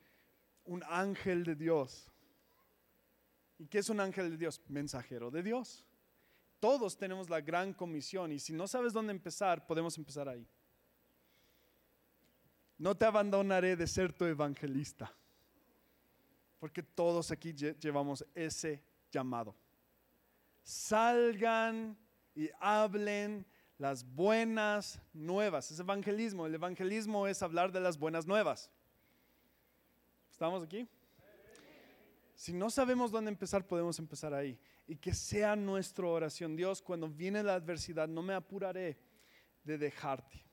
un 0.65 0.83
ángel 0.87 1.43
de 1.43 1.55
Dios? 1.55 2.09
¿Y 3.59 3.67
qué 3.67 3.79
es 3.79 3.89
un 3.89 3.99
ángel 3.99 4.29
de 4.31 4.37
Dios? 4.37 4.61
Mensajero 4.67 5.29
de 5.31 5.43
Dios. 5.43 5.85
Todos 6.59 6.97
tenemos 6.97 7.29
la 7.29 7.41
gran 7.41 7.73
comisión 7.73 8.31
y 8.31 8.39
si 8.39 8.53
no 8.53 8.67
sabes 8.67 8.93
dónde 8.93 9.11
empezar, 9.11 9.65
podemos 9.67 9.97
empezar 9.97 10.27
ahí. 10.27 10.47
No 12.77 12.95
te 12.95 13.05
abandonaré 13.05 13.75
de 13.75 13.87
ser 13.87 14.13
tu 14.13 14.25
evangelista. 14.25 15.13
porque 16.59 16.81
todos 16.81 17.29
aquí 17.29 17.53
lle- 17.53 17.77
llevamos 17.79 18.25
ese 18.33 18.81
llamado. 19.11 19.55
Salgan 20.63 21.95
y 22.33 22.49
hablen 22.59 23.45
las 23.77 24.03
buenas 24.03 24.99
nuevas. 25.13 25.71
Es 25.71 25.79
evangelismo. 25.79 26.45
El 26.45 26.55
evangelismo 26.55 27.27
es 27.27 27.41
hablar 27.43 27.71
de 27.71 27.79
las 27.79 27.97
buenas 27.97 28.25
nuevas. 28.25 28.71
¿Estamos 30.31 30.63
aquí? 30.63 30.87
Si 32.35 32.53
no 32.53 32.69
sabemos 32.69 33.11
dónde 33.11 33.31
empezar, 33.31 33.65
podemos 33.65 33.97
empezar 33.99 34.33
ahí. 34.33 34.59
Y 34.87 34.95
que 34.95 35.13
sea 35.13 35.55
nuestra 35.55 36.05
oración. 36.05 36.55
Dios, 36.55 36.81
cuando 36.81 37.09
viene 37.09 37.41
la 37.43 37.55
adversidad, 37.55 38.07
no 38.07 38.21
me 38.21 38.33
apuraré 38.33 38.97
de 39.63 39.77
dejarte 39.77 40.43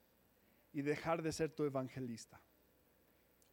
y 0.73 0.81
dejar 0.81 1.21
de 1.21 1.31
ser 1.31 1.51
tu 1.51 1.63
evangelista. 1.63 2.41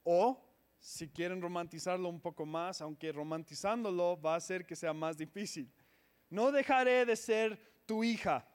O, 0.02 0.42
si 0.80 1.08
quieren 1.08 1.40
romantizarlo 1.40 2.08
un 2.08 2.20
poco 2.20 2.44
más, 2.44 2.80
aunque 2.80 3.12
romantizándolo 3.12 4.20
va 4.20 4.34
a 4.34 4.38
hacer 4.38 4.66
que 4.66 4.74
sea 4.74 4.92
más 4.92 5.16
difícil. 5.16 5.72
No 6.28 6.50
dejaré 6.50 7.04
de 7.06 7.14
ser 7.14 7.82
tu 7.86 8.02
hija. 8.02 8.48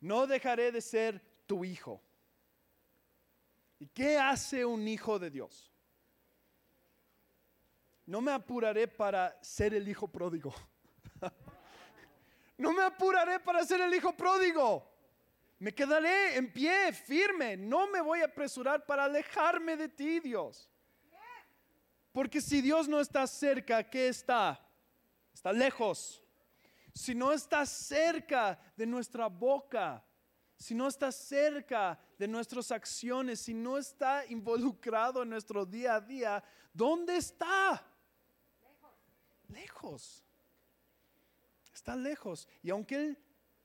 No 0.00 0.26
dejaré 0.26 0.72
de 0.72 0.80
ser 0.80 1.20
tu 1.46 1.64
hijo. 1.64 2.00
¿Y 3.78 3.86
qué 3.88 4.18
hace 4.18 4.64
un 4.64 4.86
hijo 4.86 5.18
de 5.18 5.30
Dios? 5.30 5.72
No 8.06 8.20
me 8.20 8.32
apuraré 8.32 8.88
para 8.88 9.38
ser 9.42 9.74
el 9.74 9.88
hijo 9.88 10.08
pródigo. 10.08 10.54
No 12.58 12.72
me 12.72 12.82
apuraré 12.82 13.38
para 13.38 13.64
ser 13.64 13.80
el 13.80 13.94
hijo 13.94 14.12
pródigo. 14.16 14.84
Me 15.60 15.72
quedaré 15.72 16.36
en 16.36 16.52
pie, 16.52 16.92
firme. 16.92 17.56
No 17.56 17.86
me 17.86 18.00
voy 18.00 18.20
a 18.20 18.24
apresurar 18.24 18.84
para 18.84 19.04
alejarme 19.04 19.76
de 19.76 19.88
ti, 19.88 20.18
Dios. 20.18 20.68
Porque 22.10 22.40
si 22.40 22.60
Dios 22.60 22.88
no 22.88 23.00
está 23.00 23.28
cerca, 23.28 23.88
¿qué 23.88 24.08
está? 24.08 24.60
Está 25.32 25.52
lejos. 25.52 26.20
Si 26.98 27.14
no 27.14 27.32
está 27.32 27.64
cerca 27.64 28.58
de 28.76 28.84
nuestra 28.84 29.28
boca, 29.28 30.04
si 30.56 30.74
no 30.74 30.88
está 30.88 31.12
cerca 31.12 31.96
de 32.18 32.26
nuestras 32.26 32.72
acciones, 32.72 33.38
si 33.38 33.54
no 33.54 33.78
está 33.78 34.26
involucrado 34.26 35.22
en 35.22 35.30
nuestro 35.30 35.64
día 35.64 35.94
a 35.94 36.00
día, 36.00 36.42
¿dónde 36.72 37.16
está? 37.16 37.86
Lejos. 39.46 40.24
Está 41.72 41.94
lejos. 41.94 42.48
Y 42.64 42.70
aunque 42.70 42.96
Él 42.96 43.18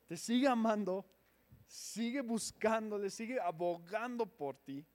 te 0.05 0.15
sigue 0.15 0.47
amando, 0.47 1.03
sigue 1.65 2.21
buscándole, 2.21 3.09
sigue 3.09 3.39
abogando 3.41 4.27
por 4.27 4.57
ti, 4.57 4.85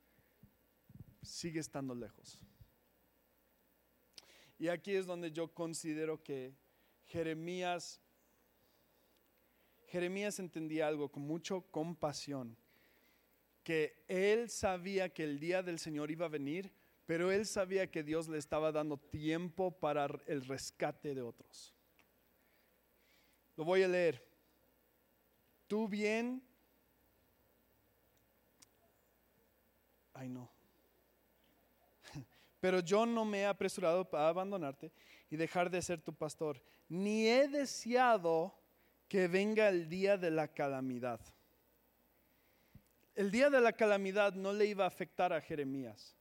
sigue 1.22 1.59
estando 1.59 1.92
lejos. 1.92 2.38
Y 4.61 4.68
aquí 4.68 4.94
es 4.94 5.07
donde 5.07 5.33
yo 5.33 5.53
considero 5.53 6.22
que 6.22 6.55
Jeremías, 7.07 8.01
Jeremías 9.88 10.38
entendía 10.38 10.87
algo 10.87 11.11
con 11.11 11.22
mucho 11.22 11.62
compasión, 11.70 12.57
que 13.64 14.05
él 14.07 14.51
sabía 14.51 15.09
que 15.09 15.24
el 15.24 15.40
día 15.40 15.62
del 15.62 15.79
Señor 15.79 16.11
iba 16.11 16.27
a 16.27 16.31
venir, 16.31 16.72
pero 17.07 17.33
él 17.33 17.46
sabía 17.46 17.90
que 17.90 18.03
Dios 18.03 18.29
le 18.29 18.37
estaba 18.37 18.70
dando 18.70 18.98
tiempo 18.98 19.70
para 19.70 20.07
el 20.27 20.44
rescate 20.44 21.14
de 21.14 21.22
otros. 21.22 21.74
Lo 23.57 23.64
voy 23.64 23.83
a 23.83 23.88
leer. 23.88 24.22
Tú 25.66 25.88
bien. 25.88 26.42
Ay, 30.12 30.29
no. 30.29 30.51
Pero 32.61 32.81
yo 32.81 33.07
no 33.07 33.24
me 33.24 33.40
he 33.40 33.46
apresurado 33.46 34.09
para 34.09 34.29
abandonarte 34.29 34.92
y 35.31 35.37
dejar 35.37 35.70
de 35.70 35.83
ser 35.83 36.01
tu 36.01 36.12
pastor, 36.14 36.62
ni 36.88 37.27
he 37.27 37.48
deseado 37.48 38.58
que 39.09 39.29
venga 39.29 39.68
el 39.68 39.88
día 39.88 40.16
de 40.16 40.31
la 40.31 40.49
calamidad. 40.49 41.21
El 43.14 43.31
día 43.31 43.51
de 43.51 43.61
la 43.61 43.73
calamidad 43.73 44.35
no 44.35 44.53
le 44.53 44.66
iba 44.66 44.85
a 44.85 44.88
afectar 44.88 45.33
a 45.33 45.40
Jeremías 45.40 46.18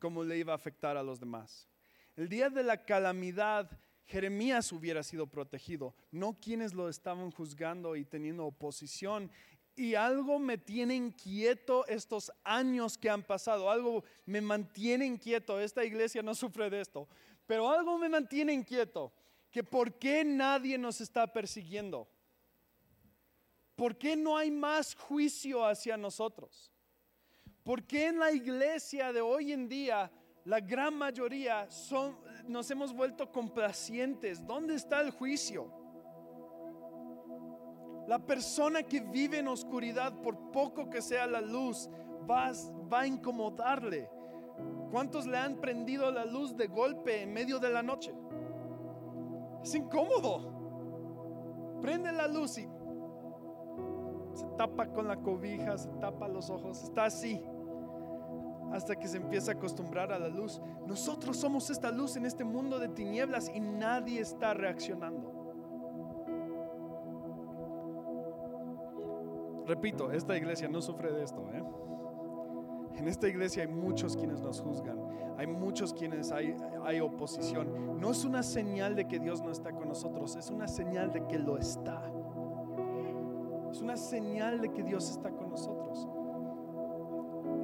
como 0.00 0.24
le 0.24 0.38
iba 0.38 0.52
a 0.52 0.56
afectar 0.56 0.96
a 0.96 1.02
los 1.02 1.20
demás. 1.20 1.68
El 2.16 2.28
día 2.28 2.50
de 2.50 2.64
la 2.64 2.84
calamidad, 2.84 3.70
Jeremías 4.06 4.72
hubiera 4.72 5.04
sido 5.04 5.28
protegido, 5.28 5.94
no 6.10 6.40
quienes 6.40 6.74
lo 6.74 6.88
estaban 6.88 7.30
juzgando 7.30 7.94
y 7.94 8.04
teniendo 8.04 8.46
oposición. 8.46 9.30
Y 9.76 9.94
algo 9.94 10.40
me 10.40 10.58
tiene 10.58 10.96
inquieto 10.96 11.86
estos 11.86 12.32
años 12.42 12.98
que 12.98 13.08
han 13.08 13.22
pasado, 13.22 13.70
algo 13.70 14.02
me 14.26 14.40
mantiene 14.40 15.06
inquieto. 15.06 15.60
Esta 15.60 15.84
iglesia 15.84 16.22
no 16.22 16.34
sufre 16.34 16.68
de 16.68 16.80
esto, 16.80 17.08
pero 17.46 17.70
algo 17.70 17.96
me 17.96 18.08
mantiene 18.08 18.52
inquieto, 18.52 19.12
que 19.50 19.62
por 19.62 19.98
qué 19.98 20.24
nadie 20.24 20.76
nos 20.76 21.00
está 21.00 21.32
persiguiendo. 21.32 22.08
¿Por 23.80 23.96
qué 23.96 24.14
no 24.14 24.36
hay 24.36 24.50
más 24.50 24.94
juicio 24.94 25.64
hacia 25.64 25.96
nosotros? 25.96 26.70
¿Por 27.64 27.86
qué 27.86 28.08
en 28.08 28.18
la 28.18 28.30
iglesia 28.30 29.10
de 29.10 29.22
hoy 29.22 29.52
en 29.52 29.70
día 29.70 30.12
la 30.44 30.60
gran 30.60 30.92
mayoría 30.92 31.66
son, 31.70 32.18
nos 32.46 32.70
hemos 32.70 32.92
vuelto 32.92 33.32
complacientes? 33.32 34.46
¿Dónde 34.46 34.74
está 34.74 35.00
el 35.00 35.12
juicio? 35.12 35.72
La 38.06 38.18
persona 38.18 38.82
que 38.82 39.00
vive 39.00 39.38
en 39.38 39.48
oscuridad, 39.48 40.12
por 40.20 40.50
poco 40.50 40.90
que 40.90 41.00
sea 41.00 41.26
la 41.26 41.40
luz, 41.40 41.88
va, 42.30 42.52
va 42.92 43.00
a 43.00 43.06
incomodarle. 43.06 44.10
¿Cuántos 44.90 45.26
le 45.26 45.38
han 45.38 45.58
prendido 45.58 46.10
la 46.10 46.26
luz 46.26 46.54
de 46.54 46.66
golpe 46.66 47.22
en 47.22 47.32
medio 47.32 47.58
de 47.58 47.70
la 47.70 47.82
noche? 47.82 48.12
Es 49.62 49.74
incómodo. 49.74 50.58
Prende 51.80 52.12
la 52.12 52.28
luz 52.28 52.58
y 52.58 52.68
se 54.34 54.46
tapa 54.56 54.86
con 54.86 55.08
la 55.08 55.16
cobija, 55.16 55.76
se 55.78 55.90
tapa 56.00 56.28
los 56.28 56.50
ojos, 56.50 56.82
está 56.82 57.04
así 57.04 57.42
hasta 58.72 58.96
que 58.96 59.08
se 59.08 59.16
empieza 59.16 59.52
a 59.52 59.54
acostumbrar 59.54 60.12
a 60.12 60.18
la 60.18 60.28
luz. 60.28 60.60
Nosotros 60.86 61.36
somos 61.36 61.70
esta 61.70 61.90
luz 61.90 62.16
en 62.16 62.26
este 62.26 62.44
mundo 62.44 62.78
de 62.78 62.88
tinieblas 62.88 63.50
y 63.52 63.60
nadie 63.60 64.20
está 64.20 64.54
reaccionando. 64.54 65.40
Repito, 69.66 70.10
esta 70.10 70.36
iglesia 70.36 70.68
no 70.68 70.80
sufre 70.82 71.12
de 71.12 71.22
esto. 71.22 71.48
¿eh? 71.52 71.62
En 72.96 73.08
esta 73.08 73.28
iglesia 73.28 73.62
hay 73.62 73.68
muchos 73.68 74.16
quienes 74.16 74.40
nos 74.40 74.60
juzgan, 74.60 74.98
hay 75.38 75.46
muchos 75.46 75.94
quienes 75.94 76.32
hay, 76.32 76.56
hay 76.84 77.00
oposición. 77.00 77.98
No 78.00 78.10
es 78.10 78.24
una 78.24 78.42
señal 78.42 78.94
de 78.96 79.06
que 79.06 79.18
Dios 79.18 79.42
no 79.42 79.50
está 79.50 79.72
con 79.72 79.88
nosotros, 79.88 80.36
es 80.36 80.50
una 80.50 80.66
señal 80.68 81.12
de 81.12 81.26
que 81.26 81.38
lo 81.38 81.56
está. 81.56 82.09
Una 83.80 83.96
señal 83.96 84.60
de 84.60 84.70
que 84.70 84.82
Dios 84.82 85.10
está 85.10 85.30
con 85.30 85.50
nosotros. 85.50 86.08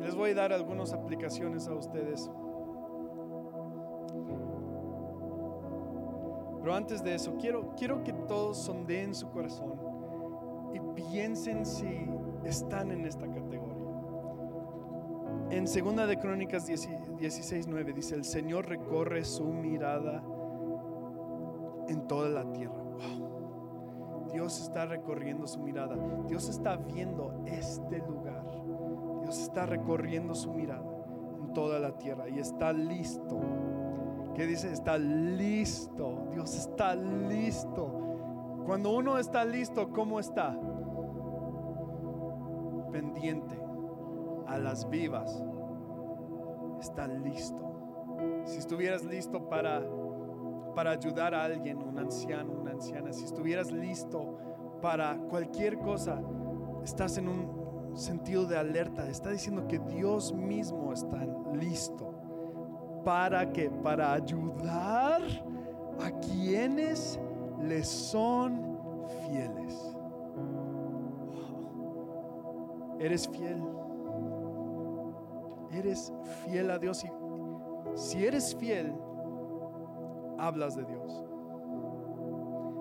Les 0.01 0.15
voy 0.15 0.31
a 0.31 0.35
dar 0.35 0.53
algunas 0.53 0.93
aplicaciones 0.93 1.69
a 1.69 1.75
ustedes. 1.75 2.31
Pero 6.61 6.75
antes 6.75 7.03
de 7.05 7.15
eso, 7.15 7.37
quiero, 7.39 7.75
quiero 7.77 8.03
que 8.03 8.13
todos 8.13 8.59
sondeen 8.59 9.15
su 9.15 9.31
corazón 9.31 9.75
y 10.75 10.81
piensen 10.95 11.65
si 11.65 12.09
están 12.45 12.91
en 12.91 13.07
esta 13.07 13.27
categoría. 13.27 13.77
En 15.51 15.69
segunda 15.69 16.07
de 16.07 16.19
Crónicas 16.19 16.67
16, 16.67 17.69
9 17.69 17.93
dice, 17.93 18.17
el 18.17 18.25
Señor 18.25 18.69
recorre 18.69 19.25
su 19.25 19.45
mirada 19.45 20.25
en 21.89 22.09
toda 22.09 22.29
la 22.29 22.53
tierra. 22.53 22.83
Wow. 22.83 23.36
Dios 24.37 24.61
está 24.61 24.85
recorriendo 24.85 25.47
su 25.47 25.61
mirada. 25.61 25.97
Dios 26.29 26.51
está 26.51 26.77
viendo 26.77 27.43
este 27.47 28.01
lugar. 28.01 28.45
Dios 29.23 29.39
está 29.39 29.65
recorriendo 29.65 30.35
su 30.35 30.53
mirada 30.53 30.85
en 31.41 31.55
toda 31.55 31.79
la 31.79 31.97
tierra 31.97 32.29
y 32.29 32.39
está 32.39 32.71
listo. 32.71 33.41
¿Qué 34.35 34.47
dice? 34.47 34.71
Está 34.71 34.99
listo. 34.99 36.29
Dios 36.33 36.55
está 36.55 36.95
listo. 36.95 37.89
Cuando 38.67 38.95
uno 38.95 39.17
está 39.17 39.43
listo, 39.43 39.91
¿cómo 39.91 40.21
está? 40.21 40.55
Pendiente 42.93 43.59
a 44.47 44.59
las 44.59 44.87
vivas. 44.91 45.43
Está 46.79 47.09
listo. 47.09 47.63
Si 48.45 48.59
estuvieras 48.59 49.03
listo 49.03 49.49
para 49.49 49.83
para 50.77 50.91
ayudar 50.91 51.35
a 51.35 51.43
alguien, 51.43 51.83
un 51.83 51.99
anciano, 51.99 52.53
una 52.53 52.73
anciana, 52.73 53.11
si 53.11 53.25
estuvieras 53.25 53.73
listo 53.73 54.37
para 54.83 55.17
cualquier 55.17 55.79
cosa, 55.79 56.21
estás 56.85 57.17
en 57.17 57.29
un 57.29 57.97
sentido 57.97 58.45
de 58.45 58.59
alerta. 58.59 59.09
Está 59.09 59.31
diciendo 59.31 59.67
que 59.67 59.79
Dios 59.79 60.35
mismo 60.35 60.93
está 60.93 61.27
listo. 61.55 62.13
¿Para 63.07 63.51
que 63.51 63.71
Para 63.71 64.13
ayudar 64.13 65.23
a 65.99 66.11
quienes 66.21 67.19
le 67.63 67.83
son 67.83 68.79
fieles. 69.27 69.97
Eres 73.01 73.27
fiel. 73.29 73.63
Eres 75.73 76.13
fiel 76.45 76.71
a 76.71 76.79
Dios. 76.79 77.03
Y 77.03 77.09
si 77.95 78.27
eres 78.27 78.55
fiel, 78.55 78.93
hablas 80.39 80.77
de 80.77 80.85
Dios. 80.85 81.25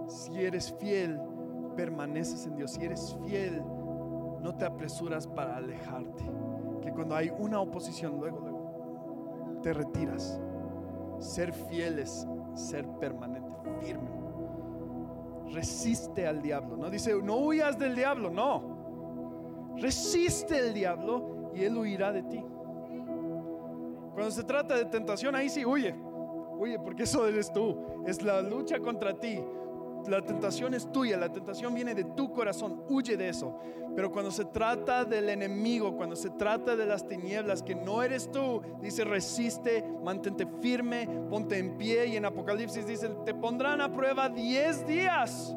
Si 0.08 0.40
eres 0.44 0.74
fiel, 0.80 1.20
permaneces 1.76 2.46
en 2.46 2.56
Dios. 2.56 2.72
Si 2.72 2.84
eres 2.84 3.18
fiel, 3.26 3.62
no 4.42 4.56
te 4.56 4.66
apresuras 4.66 5.28
para 5.28 5.58
alejarte. 5.58 6.24
Que 6.82 6.92
cuando 6.92 7.16
hay 7.16 7.32
una 7.38 7.60
oposición, 7.60 8.20
luego, 8.20 8.40
luego, 8.40 9.60
te 9.62 9.74
retiras. 9.74 10.40
Ser 11.20 11.54
fiel 11.54 12.00
es 12.00 12.28
ser 12.54 12.88
permanente, 13.00 13.56
firme. 13.80 14.10
Resiste 15.52 16.28
al 16.28 16.42
diablo. 16.42 16.78
No 16.78 16.90
dice, 16.90 17.16
no 17.22 17.38
huyas 17.38 17.78
del 17.78 17.96
diablo, 17.96 18.30
no. 18.30 19.76
Resiste 19.78 20.60
el 20.60 20.74
diablo 20.74 21.52
y 21.54 21.64
él 21.64 21.78
huirá 21.78 22.12
de 22.12 22.24
ti. 22.24 22.44
Cuando 24.14 24.32
se 24.32 24.44
trata 24.44 24.76
de 24.76 24.86
tentación, 24.86 25.36
ahí 25.36 25.50
sí 25.50 25.66
huye. 25.66 25.96
Huye, 26.58 26.80
porque 26.80 27.04
eso 27.04 27.28
eres 27.28 27.52
tú. 27.52 27.78
Es 28.06 28.22
la 28.22 28.42
lucha 28.42 28.80
contra 28.80 29.14
ti. 29.14 29.42
La 30.08 30.22
tentación 30.22 30.74
es 30.76 30.92
tuya, 30.92 31.18
la 31.18 31.32
tentación 31.32 31.74
viene 31.74 31.96
de 31.96 32.04
tu 32.04 32.32
corazón, 32.32 32.84
huye 32.90 33.18
de 33.18 33.30
eso. 33.30 33.58
Pero 33.96 34.12
cuando 34.12 34.30
se 34.30 34.46
trata 34.46 35.04
del 35.04 35.30
enemigo, 35.30 35.96
cuando 35.96 36.16
se 36.16 36.30
trata 36.30 36.76
de 36.76 36.86
las 36.86 37.08
tinieblas, 37.08 37.64
que 37.64 37.74
no 37.74 38.04
eres 38.04 38.30
tú, 38.32 38.62
dice 38.82 39.04
resiste, 39.04 39.84
mantente 40.04 40.46
firme, 40.62 41.08
ponte 41.30 41.58
en 41.58 41.78
pie. 41.78 42.08
Y 42.08 42.18
en 42.18 42.26
Apocalipsis 42.26 42.86
dice, 42.86 43.10
te 43.26 43.34
pondrán 43.34 43.82
a 43.82 43.92
prueba 43.92 44.30
10 44.30 44.86
días. 44.86 45.56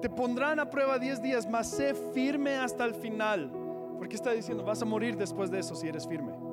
Te 0.00 0.08
pondrán 0.08 0.58
a 0.58 0.68
prueba 0.68 0.98
10 0.98 1.22
días, 1.22 1.48
mas 1.48 1.68
sé 1.68 1.94
firme 2.12 2.56
hasta 2.56 2.84
el 2.84 2.94
final. 2.94 3.52
Porque 3.98 4.16
está 4.16 4.32
diciendo, 4.32 4.64
vas 4.64 4.82
a 4.82 4.84
morir 4.84 5.16
después 5.16 5.50
de 5.50 5.60
eso 5.60 5.76
si 5.76 5.86
eres 5.86 6.08
firme. 6.08 6.43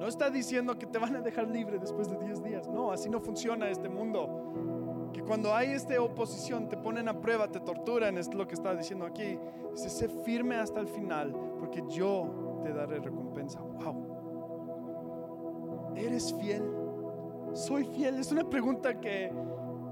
No 0.00 0.08
está 0.08 0.30
diciendo 0.30 0.78
que 0.78 0.86
te 0.86 0.98
van 0.98 1.14
a 1.14 1.20
dejar 1.20 1.46
libre 1.46 1.78
después 1.78 2.08
de 2.08 2.16
10 2.16 2.42
días. 2.42 2.66
No, 2.66 2.90
así 2.90 3.10
no 3.10 3.20
funciona 3.20 3.68
este 3.68 3.90
mundo. 3.90 5.10
Que 5.12 5.20
cuando 5.20 5.54
hay 5.54 5.72
esta 5.72 6.00
oposición 6.00 6.70
te 6.70 6.78
ponen 6.78 7.06
a 7.06 7.20
prueba, 7.20 7.48
te 7.48 7.60
torturan, 7.60 8.16
es 8.16 8.32
lo 8.32 8.48
que 8.48 8.54
está 8.54 8.74
diciendo 8.74 9.04
aquí. 9.04 9.38
Dice, 9.72 9.90
sé 9.90 10.08
firme 10.08 10.56
hasta 10.56 10.80
el 10.80 10.88
final, 10.88 11.36
porque 11.58 11.84
yo 11.86 12.60
te 12.62 12.72
daré 12.72 12.98
recompensa. 13.00 13.60
Wow. 13.60 14.06
¿Eres 15.94 16.32
fiel? 16.32 16.64
Soy 17.52 17.84
fiel. 17.84 18.20
Es 18.20 18.32
una 18.32 18.48
pregunta 18.48 18.98
que, 18.98 19.30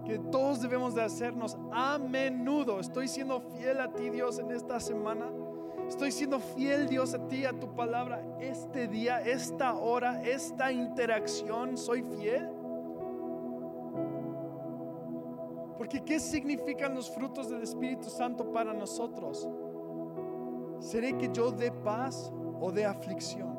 que 0.07 0.19
todos 0.19 0.63
debemos 0.63 0.95
de 0.95 1.03
hacernos 1.03 1.59
a 1.71 1.99
menudo. 1.99 2.81
¿Estoy 2.81 3.09
siendo 3.09 3.43
fiel 3.43 3.79
a 3.79 3.93
ti, 3.93 4.09
Dios, 4.09 4.39
en 4.39 4.53
esta 4.53 4.81
semana? 4.81 5.31
Estoy 5.89 6.13
siendo 6.13 6.39
fiel, 6.39 6.87
Dios, 6.87 7.15
a 7.15 7.29
ti, 7.29 7.47
a 7.47 7.59
tu 7.59 7.75
palabra, 7.75 8.23
este 8.41 8.87
día, 8.89 9.21
esta 9.23 9.75
hora, 9.75 10.23
esta 10.23 10.71
interacción. 10.71 11.79
Soy 11.79 12.03
fiel. 12.03 12.47
Porque 15.79 16.05
¿qué 16.05 16.21
significan 16.21 16.95
los 16.95 17.11
frutos 17.11 17.49
del 17.49 17.63
Espíritu 17.63 18.11
Santo 18.11 18.53
para 18.53 18.75
nosotros? 18.75 19.49
¿Seré 20.79 21.17
que 21.17 21.31
yo 21.33 21.51
dé 21.51 21.73
paz 21.73 22.31
o 22.61 22.71
dé 22.71 22.85
aflicción? 22.85 23.59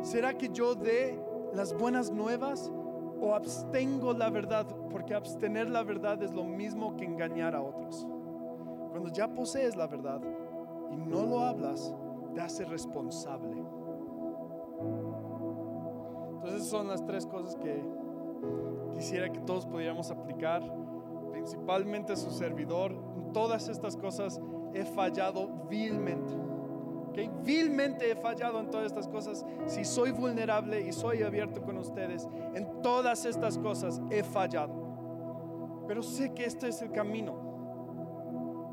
¿Será 0.00 0.36
que 0.36 0.48
yo 0.48 0.74
dé 0.74 1.20
las 1.52 1.74
buenas 1.74 2.10
nuevas 2.10 2.72
o 3.20 3.34
abstengo 3.34 4.14
la 4.14 4.30
verdad? 4.30 4.66
Porque 4.90 5.14
abstener 5.14 5.68
la 5.68 5.82
verdad 5.82 6.22
es 6.22 6.32
lo 6.32 6.44
mismo 6.44 6.96
que 6.96 7.04
engañar 7.04 7.54
a 7.54 7.60
otros. 7.60 8.06
Cuando 8.90 9.10
ya 9.10 9.28
posees 9.28 9.76
la 9.76 9.86
verdad, 9.86 10.22
y 10.90 10.96
no 10.96 11.24
lo 11.24 11.40
hablas, 11.40 11.94
te 12.34 12.40
hace 12.40 12.64
responsable. 12.64 13.62
Entonces 16.34 16.66
son 16.68 16.88
las 16.88 17.04
tres 17.04 17.26
cosas 17.26 17.56
que 17.56 17.84
quisiera 18.94 19.30
que 19.30 19.40
todos 19.40 19.66
pudiéramos 19.66 20.10
aplicar, 20.10 20.62
principalmente 21.30 22.16
su 22.16 22.30
servidor. 22.30 22.92
En 23.16 23.32
todas 23.32 23.68
estas 23.68 23.96
cosas 23.96 24.40
he 24.72 24.84
fallado 24.84 25.48
vilmente. 25.68 26.34
¿okay? 27.08 27.30
Vilmente 27.42 28.10
he 28.10 28.16
fallado 28.16 28.60
en 28.60 28.70
todas 28.70 28.86
estas 28.86 29.08
cosas. 29.08 29.44
Si 29.66 29.84
soy 29.84 30.12
vulnerable 30.12 30.80
y 30.80 30.92
soy 30.92 31.22
abierto 31.22 31.62
con 31.62 31.76
ustedes, 31.78 32.28
en 32.54 32.82
todas 32.82 33.24
estas 33.24 33.58
cosas 33.58 34.00
he 34.10 34.22
fallado. 34.22 34.88
Pero 35.86 36.02
sé 36.02 36.32
que 36.34 36.44
este 36.44 36.68
es 36.68 36.82
el 36.82 36.92
camino. 36.92 37.47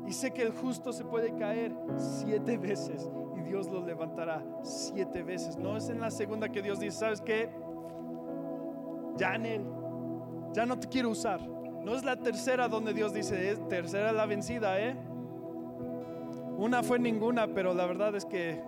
Y 0.06 0.12
sé 0.12 0.32
que 0.32 0.42
el 0.42 0.52
justo 0.52 0.92
se 0.92 1.04
puede 1.04 1.34
caer 1.34 1.74
siete 1.96 2.58
veces 2.58 3.10
y 3.36 3.40
Dios 3.40 3.68
lo 3.68 3.84
levantará 3.84 4.44
siete 4.62 5.22
veces. 5.22 5.56
No 5.56 5.76
es 5.76 5.88
en 5.88 6.00
la 6.00 6.10
segunda 6.10 6.48
que 6.48 6.62
Dios 6.62 6.78
dice, 6.78 6.98
¿sabes 6.98 7.20
qué? 7.20 7.50
Ya 9.16 9.36
ya 10.52 10.64
no 10.64 10.78
te 10.78 10.88
quiero 10.88 11.10
usar. 11.10 11.40
No 11.86 11.94
es 11.94 12.04
la 12.04 12.16
tercera 12.16 12.68
donde 12.68 12.92
Dios 12.92 13.12
dice, 13.12 13.50
es 13.50 13.68
tercera 13.68 14.12
la 14.12 14.26
vencida, 14.26 14.80
¿eh? 14.80 14.96
Una 16.56 16.82
fue 16.82 16.98
ninguna, 16.98 17.46
pero 17.48 17.74
la 17.74 17.86
verdad 17.86 18.14
es 18.16 18.24
que 18.24 18.62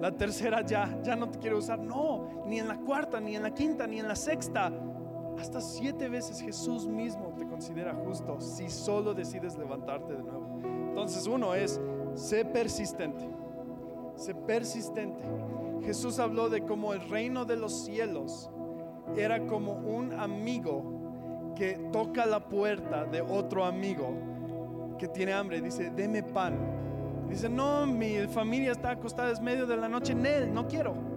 la 0.00 0.12
tercera 0.12 0.60
ya, 0.66 1.00
ya 1.02 1.16
no 1.16 1.30
te 1.30 1.38
quiero 1.38 1.58
usar. 1.58 1.78
No, 1.78 2.44
ni 2.46 2.58
en 2.58 2.68
la 2.68 2.76
cuarta, 2.76 3.20
ni 3.20 3.36
en 3.36 3.42
la 3.42 3.54
quinta, 3.54 3.86
ni 3.86 3.98
en 4.00 4.08
la 4.08 4.16
sexta. 4.16 4.70
Hasta 5.38 5.60
siete 5.60 6.08
veces 6.08 6.40
Jesús 6.40 6.86
mismo 6.86 7.34
te 7.36 7.46
considera 7.46 7.94
justo 7.94 8.40
si 8.40 8.68
solo 8.70 9.14
decides 9.14 9.56
levantarte 9.56 10.12
de 10.12 10.22
nuevo. 10.22 10.60
Entonces 10.88 11.26
uno 11.26 11.54
es, 11.54 11.80
sé 12.14 12.44
persistente, 12.44 13.28
sé 14.16 14.34
persistente. 14.34 15.22
Jesús 15.82 16.18
habló 16.18 16.48
de 16.48 16.62
cómo 16.62 16.92
el 16.92 17.08
reino 17.08 17.44
de 17.44 17.56
los 17.56 17.84
cielos 17.84 18.50
era 19.16 19.46
como 19.46 19.72
un 19.72 20.12
amigo 20.12 21.52
que 21.56 21.74
toca 21.92 22.24
la 22.24 22.48
puerta 22.48 23.04
de 23.04 23.20
otro 23.20 23.64
amigo 23.64 24.14
que 24.98 25.08
tiene 25.08 25.32
hambre. 25.32 25.60
Dice, 25.60 25.90
deme 25.90 26.22
pan. 26.22 26.56
Dice, 27.28 27.48
no, 27.48 27.86
mi 27.86 28.18
familia 28.28 28.72
está 28.72 28.90
acostada, 28.90 29.30
es 29.30 29.40
medio 29.40 29.66
de 29.66 29.76
la 29.76 29.88
noche. 29.88 30.12
En 30.12 30.26
él, 30.26 30.54
no 30.54 30.68
quiero 30.68 31.11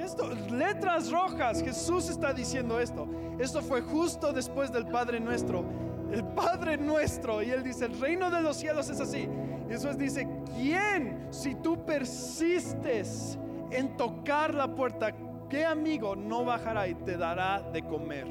esto, 0.00 0.30
letras 0.50 1.10
rojas, 1.10 1.62
Jesús 1.62 2.08
está 2.08 2.32
diciendo 2.32 2.80
esto. 2.80 3.06
Esto 3.38 3.62
fue 3.62 3.82
justo 3.82 4.32
después 4.32 4.72
del 4.72 4.86
Padre 4.86 5.20
nuestro. 5.20 5.64
El 6.10 6.24
Padre 6.24 6.76
nuestro. 6.76 7.42
Y 7.42 7.50
Él 7.50 7.62
dice, 7.62 7.86
el 7.86 7.98
reino 8.00 8.30
de 8.30 8.40
los 8.42 8.56
cielos 8.56 8.88
es 8.90 9.00
así. 9.00 9.28
Jesús 9.68 9.96
dice, 9.96 10.28
¿quién 10.56 11.28
si 11.30 11.54
tú 11.54 11.84
persistes 11.84 13.38
en 13.70 13.96
tocar 13.96 14.52
la 14.54 14.74
puerta, 14.74 15.14
qué 15.48 15.64
amigo 15.64 16.16
no 16.16 16.44
bajará 16.44 16.88
y 16.88 16.94
te 16.94 17.16
dará 17.16 17.62
de 17.62 17.82
comer? 17.82 18.26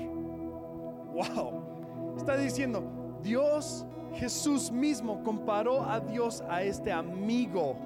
Wow. 1.13 2.15
Está 2.17 2.35
diciendo, 2.35 2.83
Dios, 3.21 3.85
Jesús 4.15 4.71
mismo 4.71 5.23
comparó 5.23 5.83
a 5.83 5.99
Dios 5.99 6.43
a 6.49 6.63
este 6.63 6.91
amigo. 6.91 7.77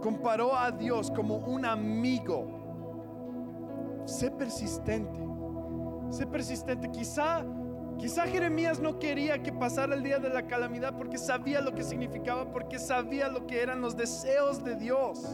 Comparó 0.00 0.56
a 0.56 0.70
Dios 0.70 1.10
como 1.10 1.36
un 1.36 1.64
amigo 1.64 2.59
sé 4.04 4.30
persistente. 4.30 5.20
Sé 6.10 6.26
persistente. 6.26 6.90
Quizá, 6.90 7.44
quizá 7.98 8.26
Jeremías 8.26 8.80
no 8.80 8.98
quería 8.98 9.42
que 9.42 9.52
pasara 9.52 9.94
el 9.94 10.02
día 10.02 10.18
de 10.18 10.28
la 10.28 10.46
calamidad 10.46 10.96
porque 10.96 11.18
sabía 11.18 11.60
lo 11.60 11.74
que 11.74 11.84
significaba, 11.84 12.50
porque 12.50 12.78
sabía 12.78 13.28
lo 13.28 13.46
que 13.46 13.62
eran 13.62 13.80
los 13.80 13.96
deseos 13.96 14.64
de 14.64 14.76
Dios. 14.76 15.24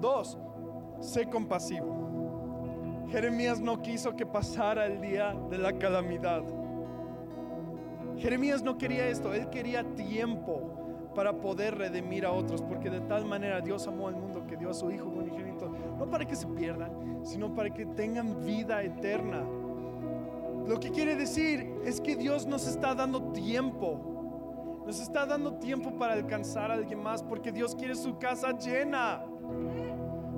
Dos, 0.00 0.38
sé 1.00 1.28
compasivo. 1.28 2.08
Jeremías 3.08 3.60
no 3.60 3.80
quiso 3.80 4.14
que 4.14 4.26
pasara 4.26 4.86
el 4.86 5.00
día 5.00 5.34
de 5.50 5.58
la 5.58 5.78
calamidad. 5.78 6.42
Jeremías 8.18 8.62
no 8.62 8.76
quería 8.76 9.08
esto, 9.08 9.32
él 9.32 9.48
quería 9.48 9.84
tiempo 9.94 11.10
para 11.14 11.32
poder 11.32 11.76
redimir 11.76 12.26
a 12.26 12.32
otros, 12.32 12.62
porque 12.62 12.90
de 12.90 13.00
tal 13.00 13.24
manera 13.24 13.60
Dios 13.60 13.86
amó 13.86 14.08
al 14.08 14.16
mundo 14.16 14.46
que 14.46 14.56
dio 14.56 14.70
a 14.70 14.74
su 14.74 14.90
Hijo 14.90 15.08
unigénito, 15.08 15.72
no 15.98 16.06
para 16.08 16.24
que 16.24 16.36
se 16.36 16.46
pierdan, 16.46 17.20
sino 17.24 17.54
para 17.54 17.70
que 17.70 17.84
tengan 17.84 18.44
vida 18.44 18.82
eterna. 18.82 19.44
Lo 20.66 20.78
que 20.78 20.90
quiere 20.90 21.16
decir 21.16 21.80
es 21.84 22.00
que 22.00 22.14
Dios 22.14 22.46
nos 22.46 22.66
está 22.66 22.94
dando 22.94 23.32
tiempo, 23.32 24.82
nos 24.86 25.00
está 25.00 25.26
dando 25.26 25.54
tiempo 25.54 25.98
para 25.98 26.14
alcanzar 26.14 26.70
a 26.70 26.74
alguien 26.74 27.02
más, 27.02 27.22
porque 27.22 27.50
Dios 27.50 27.74
quiere 27.74 27.94
su 27.94 28.18
casa 28.18 28.56
llena. 28.56 29.24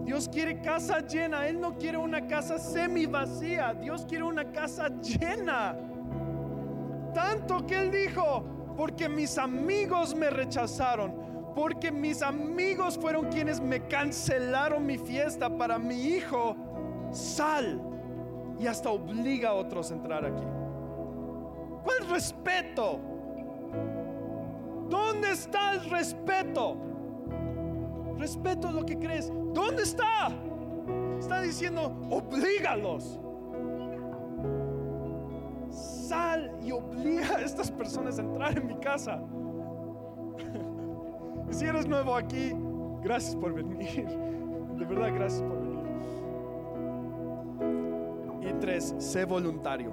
Dios 0.05 0.29
quiere 0.29 0.61
casa 0.61 1.01
llena, 1.07 1.47
Él 1.47 1.61
no 1.61 1.77
quiere 1.77 1.99
una 1.99 2.27
casa 2.27 2.59
semi 2.59 3.07
vacía, 3.07 3.75
Dios 3.75 4.07
quiere 4.07 4.25
una 4.25 4.51
casa 4.51 4.89
llena. 5.01 5.77
Tanto 7.15 7.67
que 7.67 7.79
Él 7.79 7.91
dijo, 7.91 8.45
porque 8.77 9.09
mis 9.09 9.37
amigos 9.37 10.15
me 10.15 10.31
rechazaron, 10.31 11.13
porque 11.61 11.93
mis 11.93 12.23
amigos 12.23 12.97
fueron 12.97 13.27
quienes 13.27 13.61
me 13.61 13.87
cancelaron 13.87 14.87
mi 14.87 14.97
fiesta 14.97 15.55
para 15.55 15.79
mi 15.79 15.95
hijo, 15.95 16.57
sal 17.13 17.79
y 18.59 18.67
hasta 18.67 18.89
obliga 18.89 19.51
a 19.51 19.53
otros 19.53 19.91
a 19.91 19.95
entrar 19.95 20.25
aquí. 20.25 20.43
¿Cuál 21.85 22.09
respeto? 22.09 22.99
¿Dónde 24.89 25.33
está 25.33 25.75
el 25.75 25.91
respeto? 25.91 26.79
Respeto 28.17 28.73
lo 28.73 28.87
que 28.87 28.99
crees. 28.99 29.31
¿Dónde 29.53 29.83
está? 29.83 30.31
Está 31.19 31.43
diciendo, 31.43 31.95
oblígalos. 32.09 33.21
sal 35.71 36.59
y 36.63 36.73
obliga 36.73 37.37
a 37.37 37.43
estas 37.43 37.71
personas 37.71 38.19
a 38.19 38.23
entrar 38.23 38.57
en 38.57 38.67
mi 38.67 38.77
casa. 38.77 39.21
Si 41.51 41.67
eres 41.67 41.87
nuevo 41.87 42.15
aquí, 42.15 42.53
gracias 43.03 43.37
por 43.37 43.53
venir. 43.53 44.07
De 44.79 44.85
verdad, 44.85 45.13
gracias 45.15 45.43
por 45.43 45.61
venir. 45.61 45.81
Y 48.49 48.53
tres, 48.61 48.95
sé 48.99 49.25
voluntario. 49.25 49.93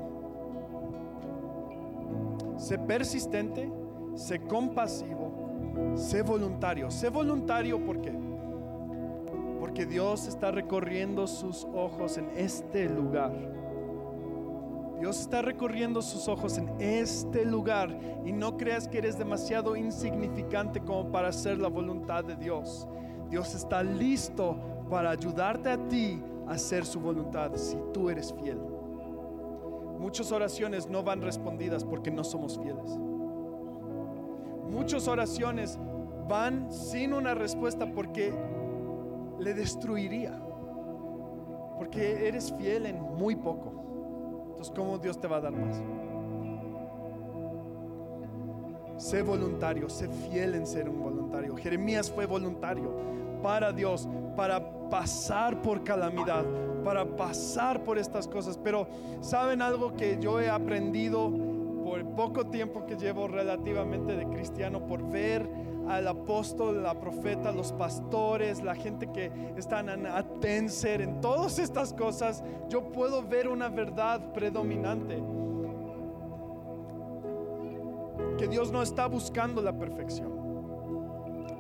Sé 2.57 2.79
persistente, 2.79 3.71
sé 4.15 4.39
compasivo, 4.41 5.93
sé 5.95 6.21
voluntario. 6.21 6.89
Sé 6.89 7.09
voluntario 7.09 7.83
porque 7.85 8.11
porque 9.59 9.85
Dios 9.85 10.27
está 10.27 10.51
recorriendo 10.51 11.27
sus 11.27 11.65
ojos 11.73 12.17
en 12.17 12.29
este 12.35 12.87
lugar. 12.87 13.33
Dios 14.99 15.19
está 15.19 15.43
recorriendo 15.43 16.01
sus 16.01 16.27
ojos 16.27 16.57
en 16.57 16.69
este 16.79 17.45
lugar 17.45 17.95
y 18.25 18.31
no 18.31 18.57
creas 18.57 18.87
que 18.87 18.97
eres 18.97 19.17
demasiado 19.17 19.75
insignificante 19.75 20.79
como 20.81 21.11
para 21.11 21.27
hacer 21.27 21.59
la 21.59 21.67
voluntad 21.67 22.23
de 22.23 22.35
Dios. 22.35 22.87
Dios 23.29 23.53
está 23.53 23.83
listo 23.83 24.57
para 24.89 25.11
ayudarte 25.11 25.69
a 25.69 25.87
ti 25.87 26.21
a 26.47 26.53
hacer 26.53 26.85
su 26.85 26.99
voluntad 26.99 27.51
si 27.55 27.77
tú 27.93 28.09
eres 28.09 28.33
fiel. 28.41 28.59
Muchas 29.99 30.31
oraciones 30.31 30.89
no 30.89 31.03
van 31.03 31.21
respondidas 31.21 31.83
porque 31.83 32.09
no 32.09 32.23
somos 32.23 32.59
fieles. 32.59 32.97
Muchas 34.69 35.07
oraciones 35.07 35.77
van 36.27 36.71
sin 36.71 37.13
una 37.13 37.33
respuesta 37.33 37.85
porque 37.93 38.33
le 39.39 39.53
destruiría. 39.53 40.39
Porque 41.77 42.27
eres 42.27 42.53
fiel 42.57 42.87
en 42.87 42.99
muy 42.99 43.35
poco. 43.35 43.86
Entonces, 44.57 44.73
¿cómo 44.75 44.97
Dios 44.97 45.21
te 45.21 45.27
va 45.27 45.37
a 45.37 45.41
dar 45.41 45.53
más? 45.53 45.79
Sé 48.97 49.21
voluntario, 49.21 49.87
sé 49.87 50.07
fiel 50.07 50.55
en 50.55 50.65
ser 50.65 50.89
un 50.89 50.99
voluntario. 50.99 51.55
Jeremías 51.55 52.09
fue 52.09 52.25
voluntario 52.25 52.91
para 53.43 53.71
Dios, 53.71 54.09
para 54.35 54.89
pasar 54.89 55.61
por 55.61 55.83
calamidad, 55.83 56.43
para 56.83 57.05
pasar 57.05 57.83
por 57.83 57.99
estas 57.99 58.27
cosas. 58.27 58.57
Pero 58.57 58.87
¿saben 59.21 59.61
algo 59.61 59.95
que 59.95 60.17
yo 60.19 60.41
he 60.41 60.49
aprendido 60.49 61.31
por 61.83 61.99
el 61.99 62.05
poco 62.05 62.47
tiempo 62.47 62.87
que 62.87 62.95
llevo 62.95 63.27
relativamente 63.27 64.15
de 64.15 64.27
cristiano, 64.27 64.87
por 64.87 65.07
ver 65.07 65.47
al 65.88 66.07
apóstol, 66.07 66.83
la 66.83 66.99
profeta, 66.99 67.51
los 67.51 67.71
pastores, 67.71 68.61
la 68.61 68.75
gente 68.75 69.11
que 69.11 69.31
están 69.55 69.89
en 69.89 70.07
en 70.07 71.21
todas 71.21 71.59
estas 71.59 71.93
cosas, 71.93 72.43
yo 72.69 72.91
puedo 72.91 73.23
ver 73.23 73.47
una 73.47 73.69
verdad 73.69 74.33
predominante. 74.33 75.21
Que 78.38 78.47
Dios 78.47 78.71
no 78.71 78.81
está 78.81 79.07
buscando 79.07 79.61
la 79.61 79.77
perfección. 79.77 80.38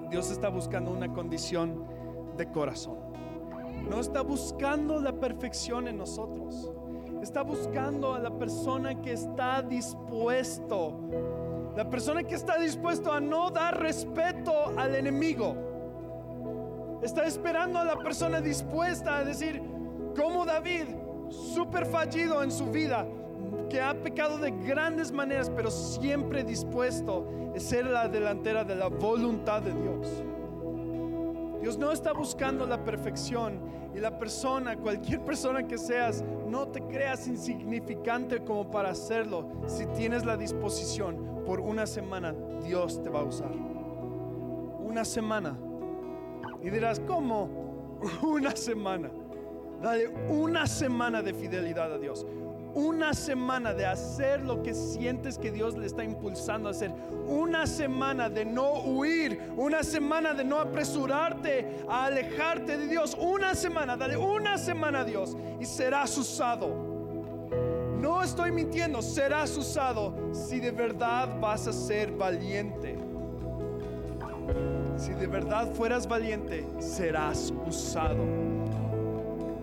Dios 0.09 0.31
está 0.31 0.49
buscando 0.49 0.91
una 0.91 1.11
condición 1.11 1.85
de 2.37 2.49
corazón. 2.51 2.97
No 3.89 3.99
está 3.99 4.21
buscando 4.21 4.99
la 4.99 5.13
perfección 5.13 5.87
en 5.87 5.97
nosotros. 5.97 6.71
Está 7.21 7.41
buscando 7.41 8.13
a 8.13 8.19
la 8.19 8.37
persona 8.37 9.01
que 9.01 9.13
está 9.13 9.61
dispuesto 9.61 10.99
la 11.77 11.87
persona 11.87 12.23
que 12.23 12.33
está 12.33 12.57
dispuesto 12.57 13.13
a 13.13 13.19
no 13.19 13.51
dar 13.51 13.79
respeto 13.79 14.51
al 14.75 14.95
enemigo. 14.95 15.55
Está 17.03 17.25
esperando 17.25 17.77
a 17.77 17.83
la 17.85 17.99
persona 17.99 18.41
dispuesta 18.41 19.17
a 19.17 19.23
decir, 19.23 19.61
como 20.15 20.43
David, 20.43 20.85
súper 21.29 21.85
fallido 21.85 22.41
en 22.41 22.51
su 22.51 22.65
vida, 22.71 23.05
que 23.69 23.79
ha 23.79 23.93
pecado 23.93 24.39
de 24.39 24.49
grandes 24.49 25.11
maneras, 25.11 25.51
pero 25.55 25.69
siempre 25.69 26.43
dispuesto 26.43 27.27
a 27.55 27.59
ser 27.59 27.85
la 27.85 28.07
delantera 28.07 28.63
de 28.63 28.75
la 28.75 28.87
voluntad 28.87 29.61
de 29.61 29.73
Dios. 29.73 30.23
Dios 31.61 31.77
no 31.77 31.91
está 31.91 32.11
buscando 32.11 32.65
la 32.65 32.83
perfección 32.83 33.59
y 33.97 33.99
la 33.99 34.15
persona, 34.15 34.77
cualquier 34.77 35.21
persona 35.21 35.65
que 35.65 35.75
seas, 35.75 36.23
no 36.47 36.67
te 36.67 36.81
creas 36.83 37.27
insignificante 37.27 38.43
como 38.43 38.69
para 38.69 38.91
hacerlo 38.91 39.47
si 39.65 39.87
tienes 39.87 40.23
la 40.23 40.37
disposición 40.37 41.41
por 41.47 41.59
una 41.59 41.87
semana 41.87 42.35
Dios 42.63 43.01
te 43.01 43.09
va 43.09 43.21
a 43.21 43.23
usar. 43.23 43.51
Una 44.79 45.03
semana. 45.03 45.57
Y 46.61 46.69
dirás, 46.69 46.99
¿cómo? 46.99 47.49
Una 48.21 48.55
semana. 48.55 49.09
Dale 49.81 50.07
una 50.29 50.65
semana 50.67 51.21
de 51.21 51.33
fidelidad 51.33 51.91
a 51.93 51.97
Dios. 51.97 52.25
Una 52.77 53.15
semana 53.15 53.73
de 53.73 53.87
hacer 53.87 54.45
lo 54.45 54.61
que 54.61 54.75
sientes 54.75 55.39
que 55.39 55.49
Dios 55.51 55.75
le 55.75 55.87
está 55.87 56.03
impulsando 56.03 56.67
a 56.67 56.71
hacer. 56.71 56.91
Una 57.25 57.65
semana 57.65 58.29
de 58.29 58.45
no 58.45 58.83
huir. 58.83 59.51
Una 59.57 59.81
semana 59.81 60.35
de 60.35 60.43
no 60.43 60.59
apresurarte 60.59 61.83
a 61.89 62.05
alejarte 62.05 62.77
de 62.77 62.87
Dios. 62.87 63.17
Una 63.19 63.55
semana. 63.55 63.97
Dale 63.97 64.15
una 64.15 64.59
semana 64.59 64.99
a 64.99 65.03
Dios. 65.05 65.35
Y 65.59 65.65
serás 65.65 66.15
usado 66.19 66.97
no 67.99 68.21
estoy 68.21 68.51
mintiendo, 68.51 69.01
serás 69.01 69.57
usado 69.57 70.13
si 70.31 70.59
de 70.59 70.69
verdad 70.69 71.39
vas 71.41 71.67
a 71.67 71.73
ser 71.73 72.11
valiente. 72.11 72.95
Si 74.97 75.13
de 75.13 75.25
verdad 75.25 75.73
fueras 75.73 76.07
valiente, 76.07 76.65
serás 76.79 77.51
usado. 77.67 78.23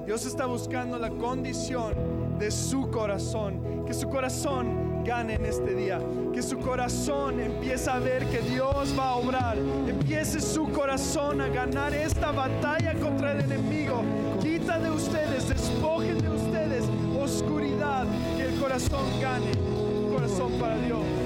Dios 0.04 0.26
está 0.26 0.46
buscando 0.46 0.98
la 0.98 1.10
condición 1.10 1.94
de 2.38 2.50
su 2.50 2.90
corazón, 2.90 3.84
que 3.86 3.94
su 3.94 4.08
corazón 4.08 5.04
gane 5.04 5.34
en 5.34 5.44
este 5.44 5.74
día, 5.74 6.00
que 6.32 6.42
su 6.42 6.58
corazón 6.58 7.38
empiece 7.40 7.90
a 7.90 7.98
ver 7.98 8.24
que 8.26 8.40
Dios 8.40 8.94
va 8.98 9.10
a 9.10 9.16
obrar, 9.16 9.56
empiece 9.56 10.40
su 10.40 10.70
corazón 10.70 11.40
a 11.40 11.48
ganar 11.48 11.94
esta 11.94 12.32
batalla 12.32 12.94
contra 12.94 13.32
el 13.32 13.40
enemigo. 13.40 14.02
Quita 14.40 14.78
de 14.78 14.90
ustedes, 14.90 15.48
despojen 15.48 16.18
de 16.18 16.28
ustedes 16.30 16.84
oscuridad, 17.20 18.06
que 18.36 18.44
el 18.44 18.60
corazón 18.60 19.04
gane, 19.20 19.50
corazón 20.12 20.52
para 20.58 20.76
Dios. 20.78 21.23